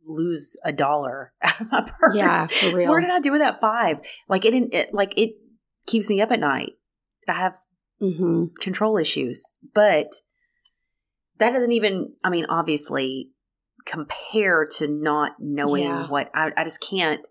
[0.06, 2.14] lose a dollar out of my purse.
[2.16, 2.90] Yeah, for real.
[2.90, 4.00] What did I do with that five?
[4.28, 5.30] Like it, didn't- it like it
[5.86, 6.72] keeps me up at night.
[7.28, 7.56] I have
[7.98, 9.44] hmm control issues,
[9.74, 10.12] but
[11.38, 12.14] that doesn't even.
[12.24, 13.30] I mean, obviously,
[13.84, 16.06] compare to not knowing Yeah.
[16.06, 17.26] what I, I just can't.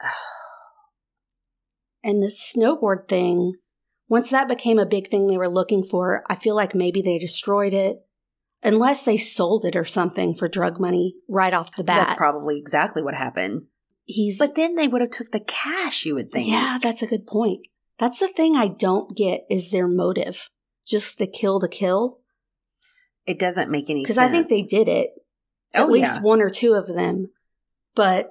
[2.06, 3.54] And the snowboard thing,
[4.08, 7.18] once that became a big thing they were looking for, I feel like maybe they
[7.18, 7.98] destroyed it.
[8.62, 12.06] Unless they sold it or something for drug money right off the bat.
[12.08, 13.64] That's probably exactly what happened.
[14.06, 16.06] He's But then they would have took the cash.
[16.06, 16.48] You would think.
[16.48, 17.66] Yeah, that's a good point.
[17.98, 20.48] That's the thing I don't get is their motive.
[20.86, 22.20] Just the kill to kill.
[23.26, 24.16] it doesn't make any sense.
[24.16, 24.18] Because.
[24.18, 25.10] I think they did it.
[25.74, 26.20] Oh, At Oh, least yeah.
[26.20, 27.30] one or two of them.
[27.94, 28.30] But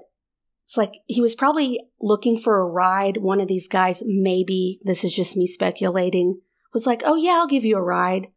[0.73, 3.17] it's like he was probably looking for a ride.
[3.17, 6.41] One of these guys, maybe, this is just me speculating,
[6.73, 8.29] was like, oh, yeah, I'll give you a ride.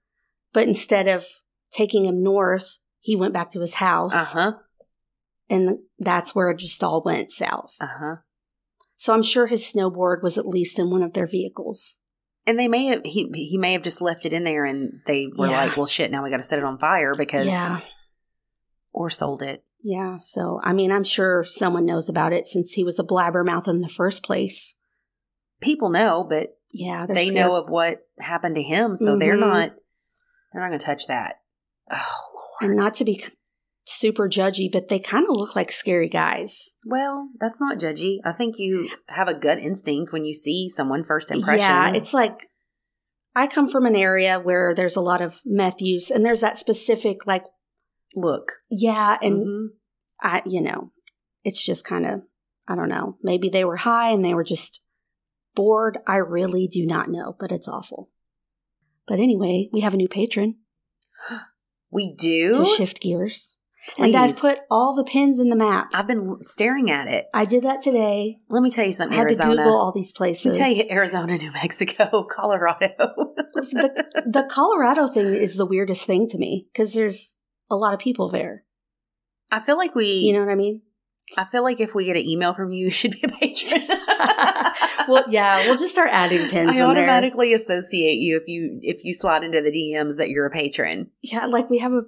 [0.53, 1.25] But instead of
[1.71, 4.13] taking him north, he went back to his house.
[4.13, 4.53] Uh huh.
[5.49, 7.75] And that's where it just all went south.
[7.81, 8.17] Uh huh.
[8.97, 12.01] So I'm sure his snowboard was at least in one of their vehicles.
[12.47, 15.27] And they may have he he may have just left it in there, and they
[15.35, 15.65] were Yeah.
[15.65, 17.81] like, "Well, shit, now we got to set it on fire because yeah.
[18.93, 22.83] or sold it." Yeah, so I mean, I'm sure someone knows about it since he
[22.85, 24.75] was a blabbermouth in the first place.
[25.61, 27.35] People know, but Yeah, they're scared.
[27.35, 29.41] know of what happened to him, so they're Mhm.
[29.41, 29.73] not
[30.53, 31.37] they're not going to touch that.
[31.91, 31.97] Oh
[32.63, 32.71] Lord!
[32.73, 33.23] and not to be
[33.85, 36.71] super judgy, but they kind of look like scary guys.
[36.85, 38.19] well, that's not judgy.
[38.25, 41.61] I think you have a gut instinct when you see someone first impression.
[41.61, 42.49] Yeah, it's like
[43.37, 46.59] I come from an area where there's a lot of meth use, and there's that
[46.59, 47.45] specific like,
[48.15, 49.67] look, yeah, and Mhm.
[50.23, 50.93] I, you know,
[51.45, 52.23] it's just kind of,
[52.69, 53.17] I don't know.
[53.23, 54.81] Maybe they were high and they were just
[55.55, 55.99] bored.
[56.07, 58.11] I really do not know, but it's awful.
[59.07, 60.57] But anyway, we have a new patron.
[61.91, 62.53] we do.
[62.55, 63.59] to shift gears.
[63.99, 65.91] And I've put all the pins in the map.
[65.95, 67.27] I've been staring at it.
[67.33, 68.39] I did that today.
[68.49, 69.15] Let me tell you something.
[69.15, 69.51] I had Arizona.
[69.51, 70.59] to Google all these Let places.
[70.59, 72.89] me tell you, Arizona, New Mexico, Colorado.
[72.97, 77.39] the, the Colorado thing is the weirdest thing to me because there's
[77.71, 78.65] a lot of people there.
[79.51, 80.83] I feel like we, You know what I mean?
[81.37, 83.83] I feel like if we get an email from you, you should be a patron.
[85.09, 86.87] Well, yeah, we'll just start adding pins I in there.
[86.89, 91.11] automatically associate you if you if you slide into the DMs that you're a patron.
[91.23, 92.03] Yeah, like we have a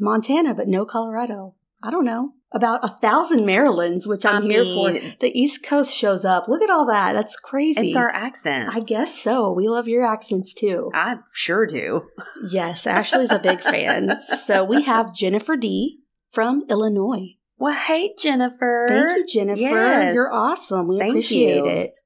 [0.00, 1.54] Montana, but no Colorado.
[1.82, 2.32] I don't know.
[2.54, 5.16] About a thousand Marylands, which I'm I here mean- for.
[5.18, 6.46] The East Coast shows up.
[6.48, 7.12] Look at all that.
[7.12, 7.88] That's crazy.
[7.88, 8.72] It's our accents.
[8.74, 9.50] I guess so.
[9.52, 10.88] We love your accents too.
[10.94, 12.06] I sure do.
[12.50, 14.18] Yes, Ashley's a big fan.
[14.44, 17.34] So we have Jennifer D from Illinois.
[17.58, 18.86] Well, hey Jennifer.
[18.88, 19.60] Thank you, Jennifer.
[19.60, 20.14] Yes.
[20.14, 20.86] You're awesome.
[20.88, 21.66] We Thank appreciate you.
[21.66, 21.98] it.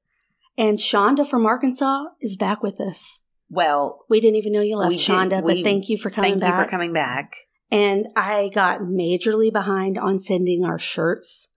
[0.57, 3.21] And Shonda from Arkansas is back with us.
[3.49, 6.09] Well, We didn't even know you left, We did- Shonda, we- but thank you for
[6.09, 6.59] coming thank back.
[6.59, 7.33] you for coming back.
[7.71, 11.49] And I got majorly behind on sending our shirts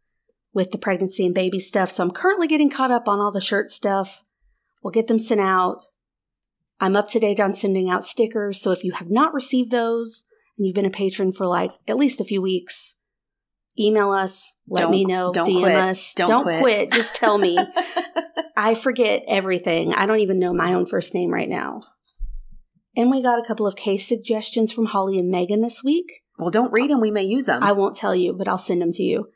[0.53, 1.91] with the pregnancy and baby stuff.
[1.91, 4.23] So I'm currently getting caught up on all the shirt stuff.
[4.83, 5.85] We'll get them sent out.
[6.81, 8.61] I'm up to date on sending out stickers.
[8.61, 10.25] So if you have not received those
[10.59, 12.97] and you've been a patron for like at least a few weeks,
[13.79, 15.75] email us, let Don't- me know, don't DM quit.
[15.77, 16.13] us.
[16.15, 16.91] Don't quit.
[16.93, 17.57] Just tell me.
[18.57, 19.95] I forget everything.
[19.95, 21.81] I don't even know my own first name right now.
[22.97, 26.23] And we got a couple of case suggestions from Holly and Megan this week.
[26.39, 27.01] well, don't read them.
[27.01, 27.63] We may use them.
[27.63, 29.29] I won't tell you, but I'll send them to you.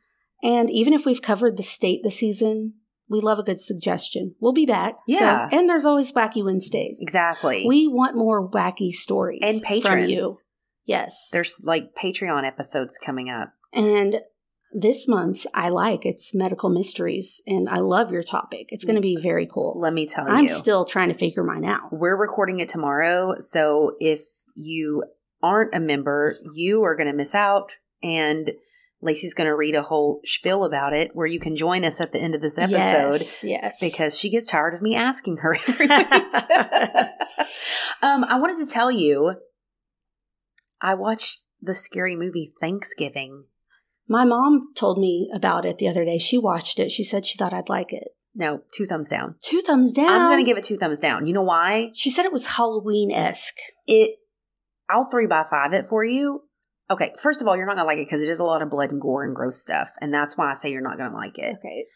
[0.42, 2.74] And even if we've covered the state this season,
[3.08, 4.34] We love a good suggestion.
[4.40, 4.96] We'll be back.
[5.08, 5.48] So- Yeah.
[5.52, 6.98] and there's always Wacky Wednesdays.
[7.00, 7.64] Exactly.
[7.64, 10.10] We want more wacky stories and from patrons.
[10.10, 10.34] you.
[10.86, 11.28] Yes.
[11.30, 13.52] There's like Patreon episodes coming up.
[13.72, 14.20] and
[14.72, 18.68] this month's I like it's medical mysteries, and I love your topic.
[18.70, 19.78] It's going to be very cool.
[19.78, 20.34] Let me tell you.
[20.34, 21.92] I'm still trying to figure mine out.
[21.92, 23.36] We're recording it tomorrow.
[23.40, 24.22] So if
[24.54, 25.04] you
[25.42, 27.76] aren't a member, you are going to miss out.
[28.02, 28.52] And
[29.00, 32.12] Lacey's going to read a whole spiel about it where you can join us at
[32.12, 33.20] the end of this episode.
[33.20, 33.78] Yes, yes.
[33.80, 36.00] because she gets tired of me asking her every week.
[38.02, 39.36] um, I wanted to tell you,
[40.80, 43.44] I watched the scary movie Thanksgiving.
[44.08, 46.18] My mom told me about it the other day.
[46.18, 46.90] She watched it.
[46.90, 48.08] She said she thought I'd like it.
[48.34, 49.36] No, two thumbs down.
[49.42, 50.08] Two thumbs down.
[50.08, 51.26] I'm going to give it two thumbs down.
[51.26, 51.90] You know why?
[51.94, 53.56] She said it was Halloween esque.
[53.86, 54.16] It,
[54.90, 56.42] I'll three by five it for you.
[56.90, 58.62] Okay, first of all, you're not going to like it because it is a lot
[58.62, 59.90] of blood and gore and gross stuff.
[60.00, 61.56] And that's why I say you're not going to like it.
[61.58, 61.86] Okay.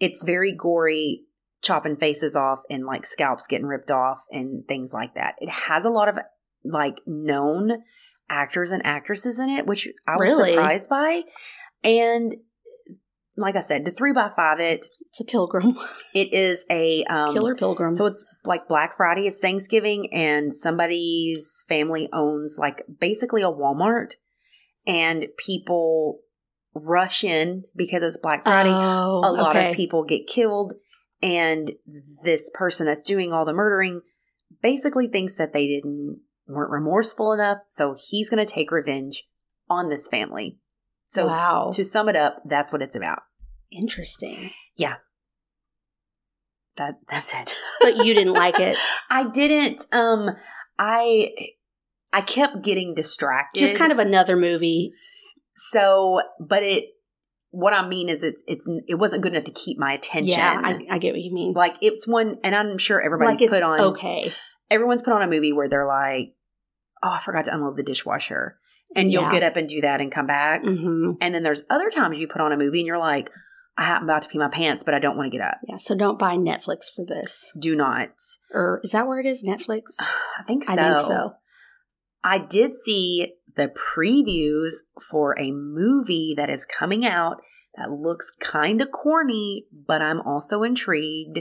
[0.00, 1.22] It's very gory,
[1.62, 5.36] chopping faces off and like scalps getting ripped off and things like that.
[5.38, 6.18] It has a lot of
[6.64, 7.84] like known
[8.28, 10.52] actors and actresses in it, which I was Really?
[10.52, 11.22] surprised by.
[11.82, 12.34] And
[13.36, 15.76] like I said, the three by five it, It's a pilgrim.
[16.14, 17.92] it is a um, Killer pilgrim.
[17.92, 24.12] So it's like Black Friday, it's Thanksgiving, and somebody's family owns like basically a Walmart,
[24.86, 26.20] and people
[26.74, 28.70] rush in because it's Black Friday.
[28.72, 29.70] Oh, a lot okay.
[29.70, 30.74] of people get killed,
[31.22, 31.72] and
[32.22, 34.00] this person that's doing all the murdering
[34.62, 39.24] basically thinks that they didn't weren't remorseful enough, so he's going to take revenge
[39.68, 40.58] on this family.
[41.06, 41.70] So wow.
[41.72, 43.20] to sum it up, that's what it's about.
[43.70, 44.50] Interesting.
[44.76, 44.96] Yeah.
[46.76, 47.54] That that's it.
[47.80, 48.76] But you didn't like it.
[49.10, 49.82] I didn't.
[49.92, 50.30] Um,
[50.78, 51.30] I
[52.12, 53.60] I kept getting distracted.
[53.60, 54.92] Just kind of another movie.
[55.54, 56.86] so, but it.
[57.50, 60.36] What I mean is, it's it's it wasn't good enough to keep my attention.
[60.36, 61.52] Yeah, I, I get what you mean.
[61.52, 63.80] like it's one, and I'm sure everybody's like put on.
[63.80, 64.32] okay.
[64.70, 66.34] Everyone's put on a movie where they're like,
[67.02, 68.58] "Oh, I forgot to unload the dishwasher,"
[68.96, 69.30] and you'll Yeah.
[69.30, 70.64] get up and do that and come back.
[70.64, 73.30] hmm And then there's other times you put on a movie and you're like,
[73.76, 75.76] "I'm about to pee my pants, but I don't want to get up." Yeah.
[75.76, 77.52] So don't buy Netflix for this.
[77.58, 78.10] Do not.
[78.52, 79.44] Or is that where it is?
[79.44, 79.82] Netflix.
[80.00, 80.72] I think so.
[80.72, 81.34] I think so.
[82.22, 84.74] I did see the previews
[85.10, 87.36] for a movie that is coming out
[87.76, 91.40] that looks kind of corny, but I'm also intrigued.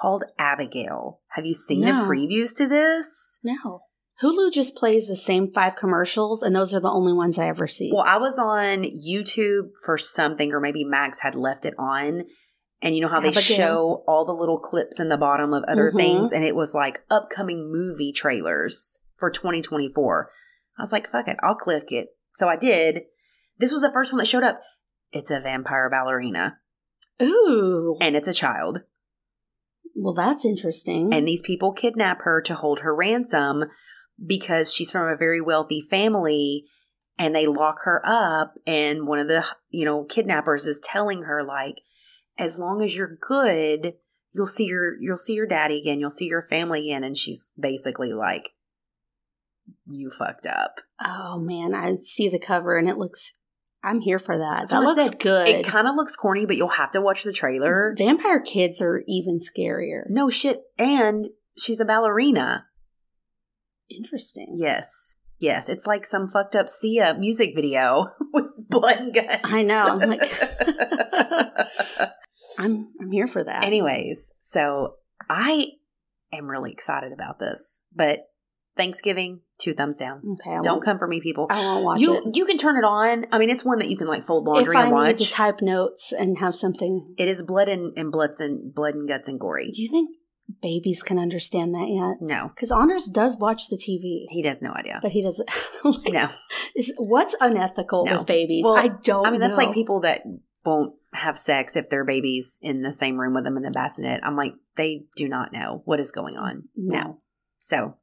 [0.00, 1.20] Called Abigail.
[1.30, 1.86] Have you seen No.
[2.02, 3.38] the previews to this?
[3.42, 3.80] No.
[4.22, 7.66] Hulu just plays the same five commercials, and those are the only ones I ever
[7.68, 7.90] see.
[7.94, 12.24] Well, I was on YouTube for something, or maybe Max had left it on.
[12.80, 13.56] And you know how they Abigail.
[13.56, 15.96] show all the little clips in the bottom of other Mhm.
[15.96, 20.30] things, and it was like upcoming movie trailers for 2024.
[20.78, 22.10] I was like, fuck it, I'll click it.
[22.34, 23.02] So I did.
[23.58, 24.60] This was the first one that showed up.
[25.10, 26.58] It's a vampire ballerina,
[27.20, 27.96] Ooh.
[28.00, 28.82] and it's a child.
[30.00, 31.12] Well, that's interesting.
[31.12, 33.64] And these people kidnap her to hold her ransom
[34.24, 36.64] because she's from a very wealthy family
[37.18, 41.44] and they lock her up and one of the you know kidnappers is telling her
[41.44, 41.80] like
[42.36, 43.94] as long as you're good
[44.32, 47.52] you'll see your you'll see your daddy again you'll see your family again and she's
[47.58, 48.50] basically like
[49.86, 53.32] you fucked up oh man, I see the cover, and it looks.
[53.82, 54.58] I'm here for that.
[54.60, 55.20] That's that looks said.
[55.20, 55.48] good.
[55.48, 59.02] it kind of looks corny but you'll have to watch the trailer Vampire kids are
[59.06, 60.02] even scarier.
[60.08, 62.64] no shit and she's a ballerina
[63.90, 64.54] Interesting.
[64.58, 65.16] Yes.
[65.40, 65.68] Yes.
[65.70, 69.40] It's like some fucked up Sia music video with blood and guts.
[69.44, 69.98] I know.
[70.02, 70.30] I'm like-
[72.58, 73.64] I'm I'm here for that.
[73.64, 74.96] Anyways, so
[75.30, 75.68] I
[76.32, 77.82] am really excited about this.
[77.94, 78.28] But
[78.76, 80.22] Thanksgiving, two thumbs down.
[80.40, 81.46] okay, I Don't come for me, people.
[81.50, 82.36] I won't watch you it.
[82.36, 83.26] you can turn it on.
[83.32, 85.18] I mean, it's one that you can like fold If laundry I and need watch.
[85.18, 89.08] to type notes and have something, it is blood and, and bloods and blood and
[89.08, 89.70] guts and gory.
[89.72, 90.10] do you think
[90.62, 92.26] babies can understand that yet?
[92.26, 94.98] No, Because Anders does watch the TV, he has no idea.
[95.02, 95.48] but he doesn't.
[95.84, 96.28] like, No,
[96.98, 98.18] what's unethical No.
[98.18, 98.64] with babies?
[98.64, 99.26] Well, I don't.
[99.26, 100.22] I mean that's like people that
[100.64, 104.20] won't have sex if their baby's in the same room with them in the bassinet.
[104.22, 106.62] I'm like, they do not know what is going on.
[106.76, 106.98] No.
[107.00, 107.20] No.
[107.58, 107.94] So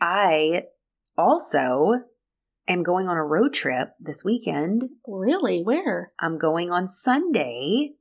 [0.00, 0.64] I
[1.16, 2.02] also
[2.68, 4.84] am going on a road trip this weekend.
[5.06, 5.62] Really?
[5.62, 6.10] Where?
[6.20, 7.92] I'm going on Sunday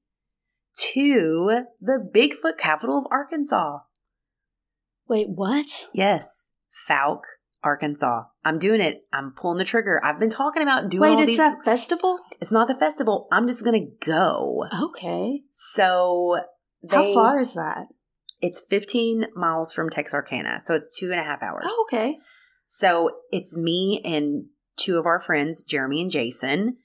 [0.94, 3.80] to the Bigfoot capital of Arkansas.
[5.08, 5.68] Wait, what?
[5.94, 6.48] Yes,
[6.90, 7.24] Fouke,
[7.64, 8.24] Arkansas.
[8.44, 9.04] I'm doing it.
[9.14, 10.02] I'm pulling the trigger.
[10.04, 11.38] I've been talking about doing Wait, all it's these.
[11.38, 12.20] that festival?
[12.42, 13.28] It's not the festival.
[13.32, 14.66] I'm just gonna go.
[14.90, 15.44] Okay.
[15.52, 16.38] So
[16.90, 17.88] How far is that?
[18.42, 21.64] It's 15 miles from Texarkana, so it's two and a half hours.
[21.68, 22.18] Oh, okay.
[22.66, 24.46] So it's me and
[24.78, 26.78] two of our friends, Jeremy and Jason.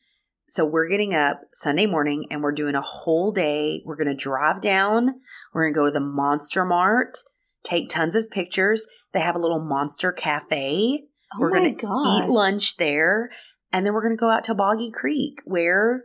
[0.49, 3.83] So we're getting up Sunday morning and we're doing a whole day.
[3.85, 5.15] We're going to drive down.
[5.53, 7.19] We're going to go to the Monster Mart,
[7.63, 8.87] take tons of pictures.
[9.13, 11.05] They have a little monster cafe.
[11.35, 13.31] Oh we're going to eat lunch there.
[13.73, 16.05] And then we're going to go out to Boggy Creek where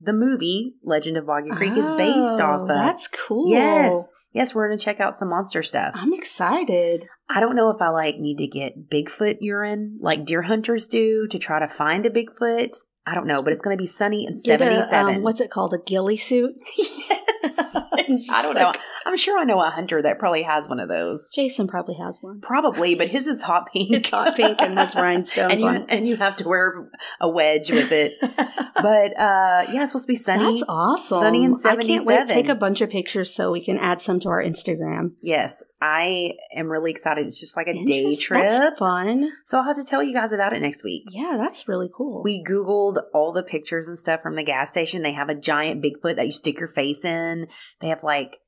[0.00, 2.68] the movie Legend of Boggy Creek is based Oh, off of.
[2.68, 3.50] That's cool.
[3.50, 4.12] Yes.
[4.36, 5.94] Yes, we're going to check out some monster stuff.
[5.96, 7.08] I'm excited.
[7.26, 11.26] I don't know if I like need to get Bigfoot urine like deer hunters do
[11.28, 12.76] to try to find a Bigfoot.
[13.06, 15.14] I don't know, but it's going to be sunny and Get a, 77.
[15.14, 15.72] um, what's it called?
[15.72, 16.54] A ghillie suit?
[16.76, 18.28] yes.
[18.30, 18.72] I don't know.
[19.06, 21.30] I'm sure I know a hunter that probably has one of those.
[21.32, 22.40] Jason probably has one.
[22.40, 23.92] Probably, but his is hot pink.
[23.92, 25.84] It's hot pink and has rhinestones and you, on it.
[25.88, 26.90] and you have to wear
[27.20, 28.12] a wedge with it.
[28.76, 30.58] But uh yeah, it's supposed to be sunny.
[30.58, 31.20] That's awesome.
[31.20, 32.00] Sunny and I can't wait.
[32.00, 32.26] 77.
[32.26, 35.12] Take a bunch of pictures so we can add some to our Instagram.
[35.22, 37.24] Yes, I am really excited.
[37.24, 38.42] It's just like a day trip.
[38.42, 39.32] That's fun.
[39.46, 41.04] So I'll have to tell you guys about it next week.
[41.10, 42.22] Yeah, that's really cool.
[42.22, 45.00] We Googled all the pictures and stuff from the gas station.
[45.00, 47.48] They have a giant Bigfoot that you stick your face in.
[47.80, 48.40] They have like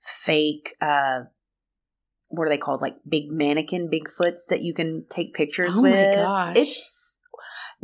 [0.00, 1.20] fake, uh,
[2.28, 2.82] what are they called?
[2.82, 6.16] Like big mannequin Bigfoots that you can take pictures Oh my with.
[6.16, 6.56] gosh.
[6.56, 7.04] It's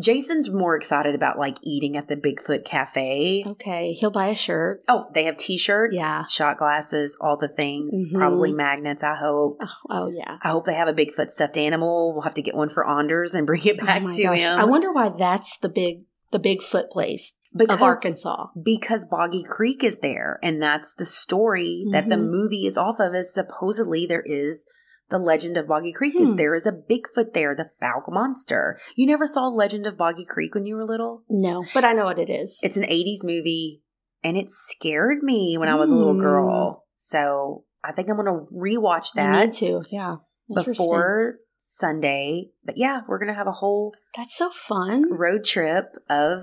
[0.00, 3.44] Jason's more excited about like eating at the Bigfoot cafe.
[3.46, 4.80] okay, he'll buy a shirt.
[4.88, 6.24] Oh, they have t-shirts, Yeah.
[6.24, 8.12] shot glasses, all the things, Mhm.
[8.12, 9.56] probably magnets, I hope.
[9.62, 10.38] Oh, oh, yeah.
[10.42, 12.12] I hope they have a Bigfoot stuffed animal.
[12.12, 14.40] We'll have to get one for Anders and bring it back oh to gosh.
[14.40, 14.58] him.
[14.58, 18.46] I wonder why that's the big the Bigfoot place because, of Arkansas.
[18.62, 22.30] Because Boggy Creek is there, and that's the story that the Mhm.
[22.30, 23.14] movie is off of.
[23.14, 24.66] Is supposedly there is
[25.10, 26.14] the Legend of Boggy Creek.
[26.18, 26.36] Is Hmm.
[26.36, 28.78] there is a Bigfoot there, the Fouke monster.
[28.96, 31.22] You never saw Legend of Boggy Creek when you were little?
[31.28, 32.58] No, but I know what it is.
[32.62, 33.82] It's an '80s movie,
[34.22, 36.20] and it scared me when I was a little Hmm.
[36.20, 36.84] girl.
[36.96, 39.82] So I think I'm going to rewatch that need to.
[39.90, 40.16] Yeah.
[40.52, 42.50] Before Sunday.
[42.64, 45.10] But yeah, we're going to have a whole That's so fun.
[45.12, 46.42] road trip of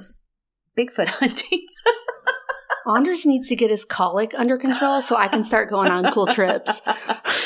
[0.77, 1.65] Bigfoot hunting.
[2.87, 6.25] Anders needs to get his colic under control so I can start going on cool
[6.25, 6.81] trips.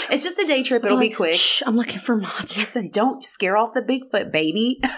[0.10, 0.86] it's just a day trip.
[0.86, 1.36] It'll be Like, quick.
[1.36, 2.58] Shh, I'm looking for monsters.
[2.58, 4.80] Listen, don't scare off the Bigfoot, baby.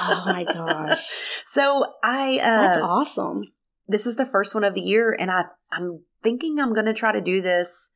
[0.00, 1.06] Oh my gosh.
[1.44, 3.42] so I, uh, That's awesome.
[3.88, 6.94] this is the first one of the year, and I, I'm thinking I'm going to
[6.94, 7.90] try to do this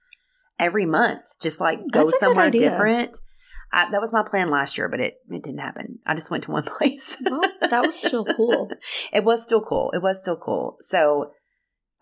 [0.59, 1.23] every month.
[1.41, 3.19] Just like go somewhere different.
[3.73, 5.99] I, that was my plan last year, but it, it didn't happen.
[6.07, 7.17] I just went to one place.
[7.25, 8.71] Well, that was still cool.
[9.13, 9.91] it was still cool.
[9.95, 10.77] It was still cool.
[10.81, 11.33] So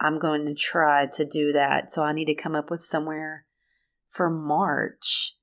[0.01, 1.93] I'm going to try to do that.
[1.93, 3.45] So I need to come up with somewhere
[4.07, 5.37] for March.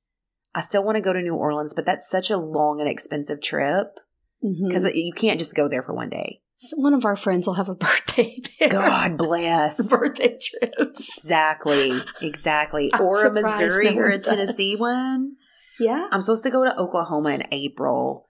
[0.53, 3.41] I still want to go to New Orleans, but that's such a long and expensive
[3.41, 3.99] trip
[4.43, 4.67] mm-hmm.
[4.67, 6.41] because you can't just go there for one day.
[6.75, 8.69] one of our friends will have a birthday there.
[8.69, 9.87] God bless.
[9.89, 11.17] birthday trips.
[11.17, 12.01] Exactly.
[12.21, 12.89] Exactly.
[12.93, 14.27] I'm or a Missouri no or a one does.
[14.27, 15.35] Tennessee one.
[15.79, 18.25] Yeah, I'm supposed to go to Oklahoma in April.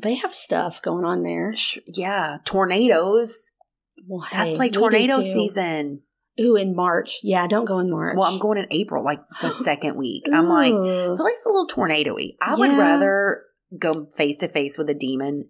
[0.00, 1.54] they have stuff going on there.
[1.56, 2.38] Sh- Yeah.
[2.44, 3.50] Tornadoes.
[4.06, 6.02] Well, That's like tornado season.
[6.40, 7.18] Ooh, in March.
[7.24, 8.16] Yeah, don't go in March.
[8.16, 10.24] Well, I'm going in April, like the second week.
[10.32, 12.32] I'm like, I feel like it's a little tornado-y.
[12.40, 13.42] I would rather
[13.76, 15.48] go face to face with a demon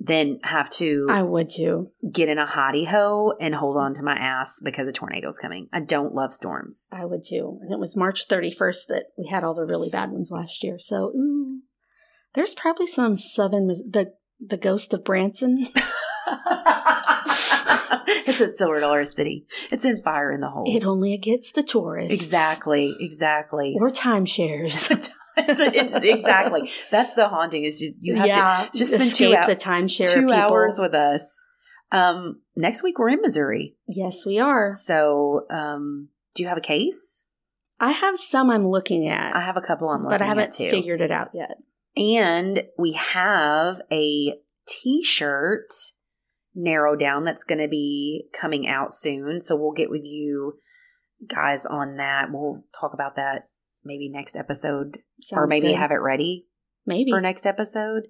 [0.00, 1.88] than have to I would too.
[2.10, 5.68] get in a hottie hoe and hold on to my ass because a tornado's coming.
[5.72, 6.88] I don't love storms.
[6.90, 7.58] I would too.
[7.60, 10.78] And it was March 31st that we had all the really bad ones last year.
[10.78, 11.60] So, ooh,
[12.32, 15.68] there's probably some southern the the ghost of Branson.
[18.26, 19.46] it's at Silver Dollar City.
[19.70, 20.64] It's in Fire in the Hole.
[20.66, 22.14] It only gets the tourists.
[22.14, 23.74] exactly, exactly.
[23.78, 25.10] Or timeshares.
[25.36, 26.70] It's- exactly.
[26.90, 27.64] That's the haunting.
[27.64, 30.34] Is you, you have yeah, to just spend two, the timeshare two people.
[30.34, 31.34] hours with us.
[31.92, 33.76] Um, next week we're in Missouri.
[33.86, 34.70] yes, we are.
[34.70, 37.24] So, um, do you have a case?
[37.80, 40.54] I have some I'm looking at, I have a couple I'm looking but I haven't
[40.54, 41.56] figured it out yet.
[41.96, 44.34] And we have a
[44.68, 45.72] t-shirt
[46.54, 49.40] narrow down that's going to be coming out soon.
[49.40, 50.58] So we'll get with you
[51.26, 52.28] guys on that.
[52.30, 53.48] We'll talk about that
[53.84, 54.98] maybe next episode
[55.32, 55.76] or maybe good.
[55.76, 56.46] have it ready
[56.86, 58.08] maybe for next episode.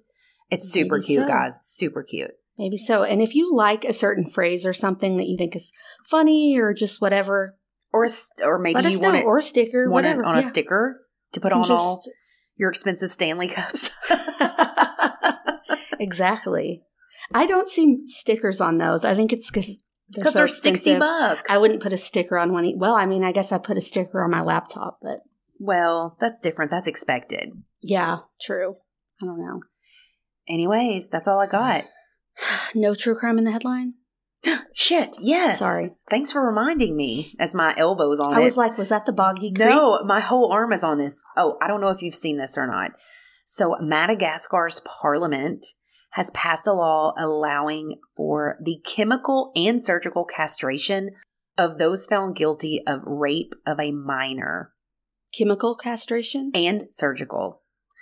[0.49, 1.27] It's super Maybe cute, so.
[1.27, 1.59] guys.
[1.61, 2.31] Super cute.
[2.57, 3.03] Maybe so.
[3.03, 5.71] And if you like a certain phrase or something that you think is
[6.09, 7.57] funny or just whatever,
[7.93, 8.09] Or a,
[8.43, 8.99] or maybe you know.
[8.99, 10.25] want it, or a sticker, whatever.
[10.25, 12.01] on a sticker to put And on all
[12.57, 13.91] your expensive Stanley cups.
[15.99, 16.83] exactly.
[17.33, 19.03] I don't see stickers on those.
[19.05, 19.83] I think it's because
[20.15, 21.49] Because they're 60 bucks.
[21.49, 22.65] I wouldn't put a sticker on one.
[22.65, 25.19] e- Well, I mean, I guess I put a sticker on my laptop, but
[25.59, 26.71] Well, that's different.
[26.71, 27.51] That's expected.
[27.81, 28.75] yeah, true.
[29.21, 29.61] I don't know.
[30.47, 31.85] Anyways, that's all I got.
[32.75, 33.93] No true crime in the headline.
[34.73, 35.59] Shit, yes.
[35.59, 35.89] Sorry.
[36.09, 38.43] Thanks for reminding me as my elbow elbow's on I it.
[38.45, 39.69] was like, was that the boggy creek?
[39.69, 41.21] no, my whole arm is on this.
[41.37, 42.91] Oh, I don't know if you've seen this or not.
[43.45, 45.65] So, Madagascar's parliament
[46.11, 51.11] has passed a law allowing for the chemical and surgical castration
[51.57, 54.73] of those found guilty of rape of a minor
[55.37, 56.51] Chemical castration?
[56.53, 57.61] and surgical.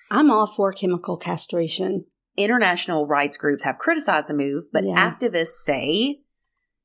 [0.09, 2.05] I'm all for chemical castration.
[2.35, 4.95] International rights groups have criticized the move, but Yeah.
[5.15, 6.21] activists say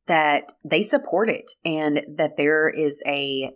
[0.07, 3.55] that they support it and that there is a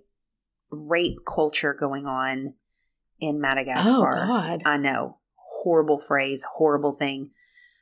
[0.70, 2.54] rape culture going on
[3.20, 3.90] in Madagascar.
[4.22, 4.62] Oh, God.
[4.64, 5.18] I know.
[5.62, 7.30] Horrible phrase, horrible thing.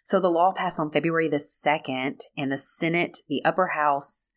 [0.06, 4.30] So the law passed on February the 2nd, and the Senate, the upper house,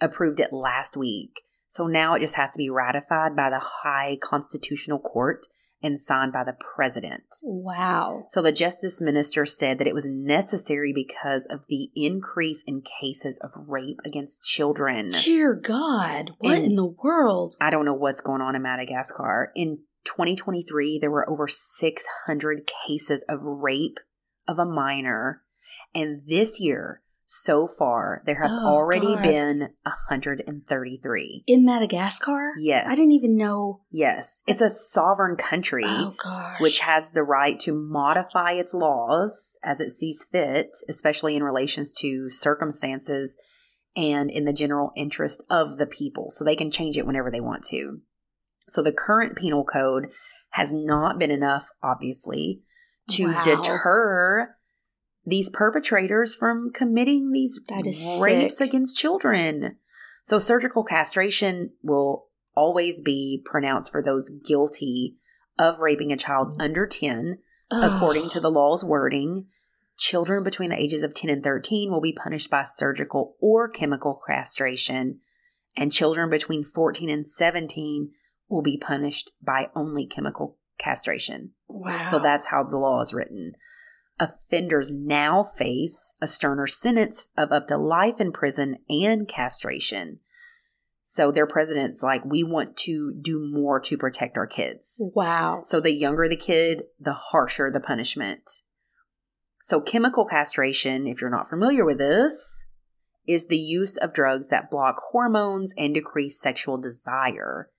[0.00, 1.42] approved it last week.
[1.68, 5.46] So now it just has to be ratified by the High Constitutional Court
[5.80, 7.22] and signed by the president.
[7.44, 8.24] Wow.
[8.30, 13.38] So the justice minister said that it was necessary because of the increase in cases
[13.44, 15.10] of rape against children.
[15.22, 17.54] Dear God, what And- in the world?
[17.60, 19.52] I don't know what's going on in Madagascar.
[19.54, 24.00] In 2023, there were over 600 cases of rape
[24.48, 25.42] of a minor.
[25.94, 29.22] And this year, so far, there have Oh, already God.
[29.22, 31.44] been 133.
[31.46, 32.52] In Madagascar?
[32.58, 32.86] Yes.
[32.90, 33.80] I didn't even know.
[33.90, 34.42] Yes.
[34.46, 35.84] It's a sovereign country.
[35.86, 36.60] Oh, gosh.
[36.60, 41.92] which has the right to modify its laws as it sees fit, especially in relations
[41.94, 43.38] to circumstances
[43.96, 46.30] and in the general interest of the people.
[46.30, 48.00] So they can change it whenever they want to.
[48.68, 50.10] So the current penal code
[50.50, 52.62] has not been enough, obviously,
[53.10, 53.44] to Wow.
[53.44, 54.56] deter
[55.24, 57.60] these perpetrators from committing these
[58.20, 58.68] rapes sick.
[58.68, 59.76] against children.
[60.24, 65.16] So surgical castration will always be pronounced for those guilty
[65.58, 67.38] of raping a child under 10
[67.70, 69.46] according to the law's wording.
[69.96, 74.20] Children between the ages of 10 and 13 will be punished by surgical or chemical
[74.26, 75.20] castration,
[75.76, 78.10] and children between 14 and 17
[78.48, 81.52] will be punished by only chemical castration.
[81.72, 82.04] Wow.
[82.04, 83.52] So that's how the law is written.
[84.20, 90.20] Offenders now face a sterner sentence of up to life in prison and castration.
[91.02, 95.02] So their president's like, we want to do more to protect our kids.
[95.16, 95.62] Wow.
[95.64, 98.48] So the younger the kid, the harsher the punishment.
[99.62, 102.66] So chemical castration, if you're not familiar with this,
[103.26, 107.70] is the use of drugs that block hormones and decrease sexual desire.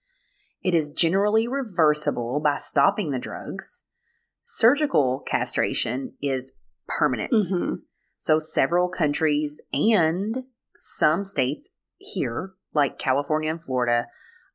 [0.64, 3.84] It is generally reversible by stopping the drugs.
[4.46, 7.32] Surgical castration is permanent.
[7.34, 7.76] hmm
[8.18, 10.44] So several countries and
[10.80, 14.08] some states here, like California and Florida,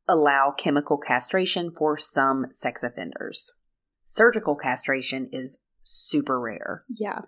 [0.06, 3.60] allow chemical castration for some sex offenders.
[4.02, 6.84] Surgical castration is super rare.
[6.88, 7.20] Yeah.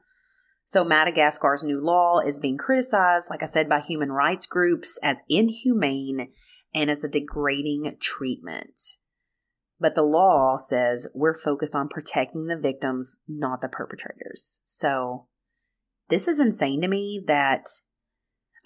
[0.65, 5.21] So Madagascar's new law is being criticized, like I said, by human rights groups as
[5.29, 6.29] inhumane
[6.75, 8.81] and as a degrading treatment.
[9.79, 14.61] But the law says we're focused on protecting the victims, not the perpetrators.
[14.65, 15.27] So
[16.09, 17.67] this is insane to me that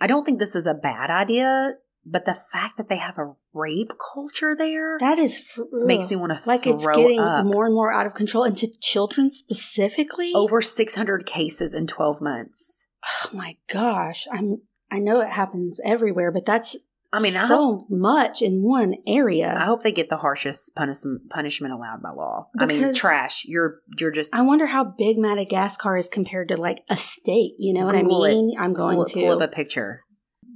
[0.01, 1.75] I don't think this is a bad idea,
[2.05, 6.17] but the fact that they have a rape culture there That is fr- makes me
[6.17, 7.47] want to like it's getting up.
[7.47, 10.33] more and more out of control and to children specifically.
[10.35, 12.89] Over 600 cases in 12 months.
[13.25, 14.27] Oh my gosh.
[14.33, 16.77] I'm I know it happens everywhere, but that's
[17.15, 19.57] I mean, I so much in one area.
[19.57, 22.49] I hope they get the harshest punish- punishment allowed by law.
[22.59, 23.45] I mean, trash.
[23.47, 27.55] You're you're just I wonder how big Madagascar is compared to like a state.
[27.59, 28.07] You know what I it.
[28.07, 28.53] mean?
[28.59, 29.21] I'm going pull, to.
[29.21, 30.03] pull up a picture.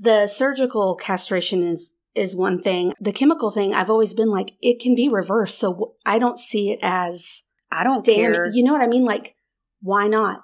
[0.00, 2.92] the surgical castration is is one thing.
[3.00, 5.58] The chemical thing, I've always been like, it can be reversed.
[5.58, 8.32] So I don't see it as I don't damn.
[8.32, 8.50] care.
[8.52, 9.04] You know what I mean?
[9.04, 9.36] Like,
[9.80, 10.40] why not?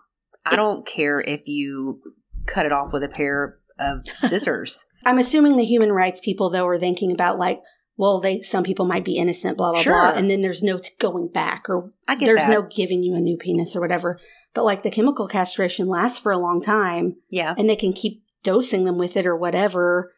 [0.46, 2.00] I don't care if you
[2.46, 4.86] cut it off with a pair of scissors.
[5.06, 7.60] I'm assuming the human rights people though are thinking about like,
[7.96, 9.92] well, they some people might be innocent, blah blah Sure.
[9.92, 12.50] blah, and then there's no t- going back or I get there's that.
[12.50, 14.18] no giving you a new penis or whatever.
[14.52, 17.54] But like the chemical castration lasts for a long time, yeah.
[17.58, 20.12] and they can keep dosing them with it or whatever.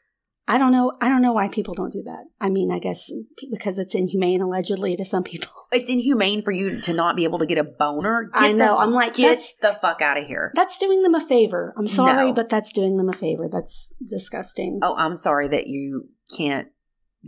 [0.48, 0.92] I don't know.
[1.00, 2.26] I don't know why people don't do that.
[2.40, 3.10] I mean, I guess
[3.50, 5.48] because it's inhumane allegedly to some people.
[5.72, 8.30] It's inhumane for you to not be able to get a boner.
[8.32, 8.76] Get I know.
[8.76, 10.52] The, I'm like, get the fuck out of here.
[10.54, 11.74] That's doing them a favor.
[11.76, 12.32] I'm sorry, No.
[12.32, 13.48] but that's doing them a favor.
[13.50, 14.78] That's disgusting.
[14.80, 16.68] Oh, I'm sorry that you can't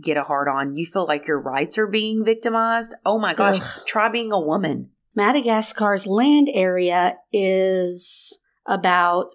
[0.01, 0.77] get a hard on.
[0.77, 2.95] You feel like your rights are being victimized.
[3.05, 3.59] Oh my gosh.
[3.61, 3.83] Ugh.
[3.85, 4.91] Try being a woman.
[5.13, 9.31] Madagascar's land area is about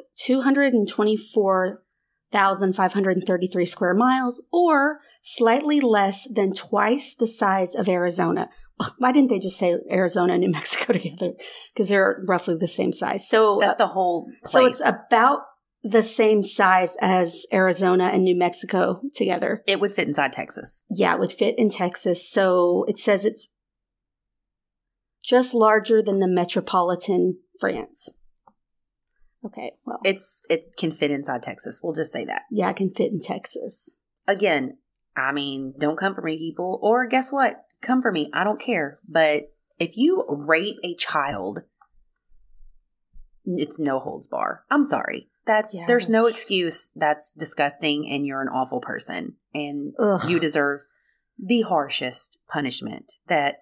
[2.35, 8.51] 224,533 square miles, or slightly less than twice the size of Arizona.
[8.99, 11.33] Why didn't they just say Arizona and New Mexico together?
[11.73, 13.29] Because they're roughly the same size.
[13.29, 14.53] So, That's uh, the whole place.
[14.53, 15.41] so it's about
[15.85, 19.63] the same size as Arizona and New Mexico together.
[19.67, 20.85] it would fit inside Texas.
[20.91, 22.29] Yeah, it would fit in Texas.
[22.29, 23.57] So it says it's
[25.23, 28.09] just larger than the metropolitan France.
[29.45, 31.81] Okay, well, It's it can fit inside Texas.
[31.83, 32.43] We'll just say that.
[32.51, 33.99] yeah, it can fit in Texas.
[34.27, 34.79] Again,
[35.17, 36.79] I mean, don't come for me, people.
[36.83, 37.61] Or guess what?
[37.83, 38.31] Come for me.
[38.33, 38.99] I don't care.
[39.09, 41.61] But if you rape a child,
[43.45, 44.65] it's no holds bar.
[44.71, 45.29] I'm sorry.
[45.47, 46.91] That's there's no excuse.
[46.97, 50.23] That's disgusting, and you're an awful person, and Ugh.
[50.29, 50.81] you deserve
[51.39, 53.57] the harshest punishment that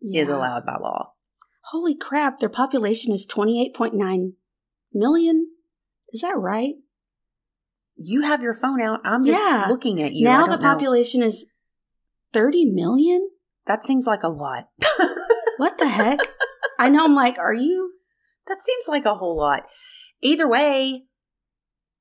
[0.00, 0.34] is Yeah.
[0.36, 1.12] allowed by law.
[1.66, 4.32] Holy crap, their population is 28.9
[4.94, 5.48] million.
[6.12, 6.74] Is that right?
[7.96, 9.00] You have your phone out.
[9.04, 9.66] I'm just Yeah.
[9.68, 10.24] looking at you.
[10.24, 10.68] Now the don't know.
[10.72, 11.50] population is
[12.32, 13.30] 30 million?
[13.66, 14.68] That seems like a lot.
[15.58, 16.18] What the heck?
[16.78, 17.92] I know, I'm like, are you?
[18.48, 19.68] That seems like a whole lot.
[20.20, 21.04] Either way,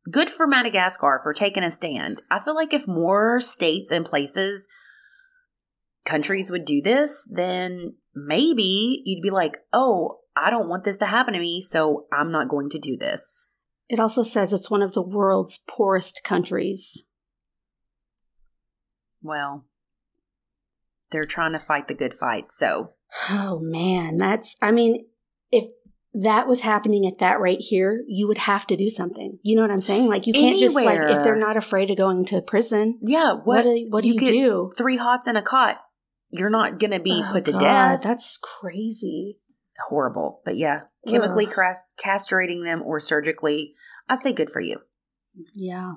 [0.10, 2.22] good for Madagascar for taking a stand.
[2.32, 4.68] I feel like if more states and places,
[6.06, 11.06] countries would do this, then maybe you'd be like, oh, I don't want this to
[11.06, 13.54] happen to me, so I'm not going to do this.
[13.90, 17.04] It also says it's one of the world's poorest countries.
[19.22, 19.66] Well,
[21.12, 22.94] they're trying to fight the good fight, so
[23.30, 25.06] Oh man, that's, I mean,
[25.52, 25.66] if
[26.14, 29.40] that was happening at that rate here, you would have to do something.
[29.44, 30.08] You know what I'm saying?
[30.08, 33.34] Like, you can't just, like, if they're not afraid of going to prison, yeah.
[33.34, 34.72] what, do, what do you, get do?
[34.78, 35.78] Three hots in a cot.
[36.30, 38.04] You're not going to be Oh, put to God, death.
[38.04, 39.40] That's crazy.
[39.88, 40.42] Horrible.
[40.46, 43.74] But yeah, chemically castrating them or surgically,
[44.10, 44.80] I say good for you.
[45.54, 45.94] Yeah.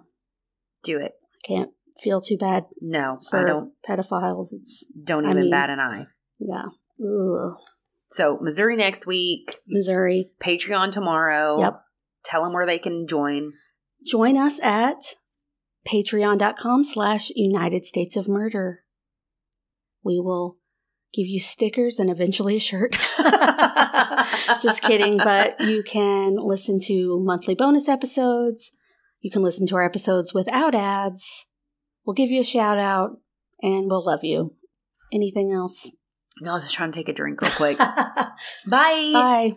[0.83, 1.13] Do it.
[1.35, 1.71] I can't
[2.03, 3.73] feel too bad No, for I don't.
[3.89, 4.49] pedophiles.
[4.53, 6.05] It's, Don't I even mean- bat an eye.
[6.39, 6.65] yeah.
[7.01, 7.57] Ugh.
[8.09, 10.31] So Missouri next week, Missouri.
[10.41, 11.59] Patreon tomorrow.
[11.59, 11.81] Yep.
[12.25, 13.53] Tell them where they can join.
[14.07, 14.99] Join us at
[15.87, 18.81] patreon.com slash United States of Murder.
[20.05, 20.59] We will
[21.15, 22.93] give you stickers and eventually a shirt.
[24.63, 28.73] Just kidding, but you can listen to monthly bonus episodes.
[29.21, 31.47] You can listen to our episodes without ads.
[32.05, 33.19] We'll give you a shout out
[33.63, 34.55] and we'll love you.
[35.13, 35.91] Anything else?
[36.41, 37.79] No, I was just trying to take a drink real quick.
[37.79, 38.27] Bye.
[38.69, 39.53] Bye.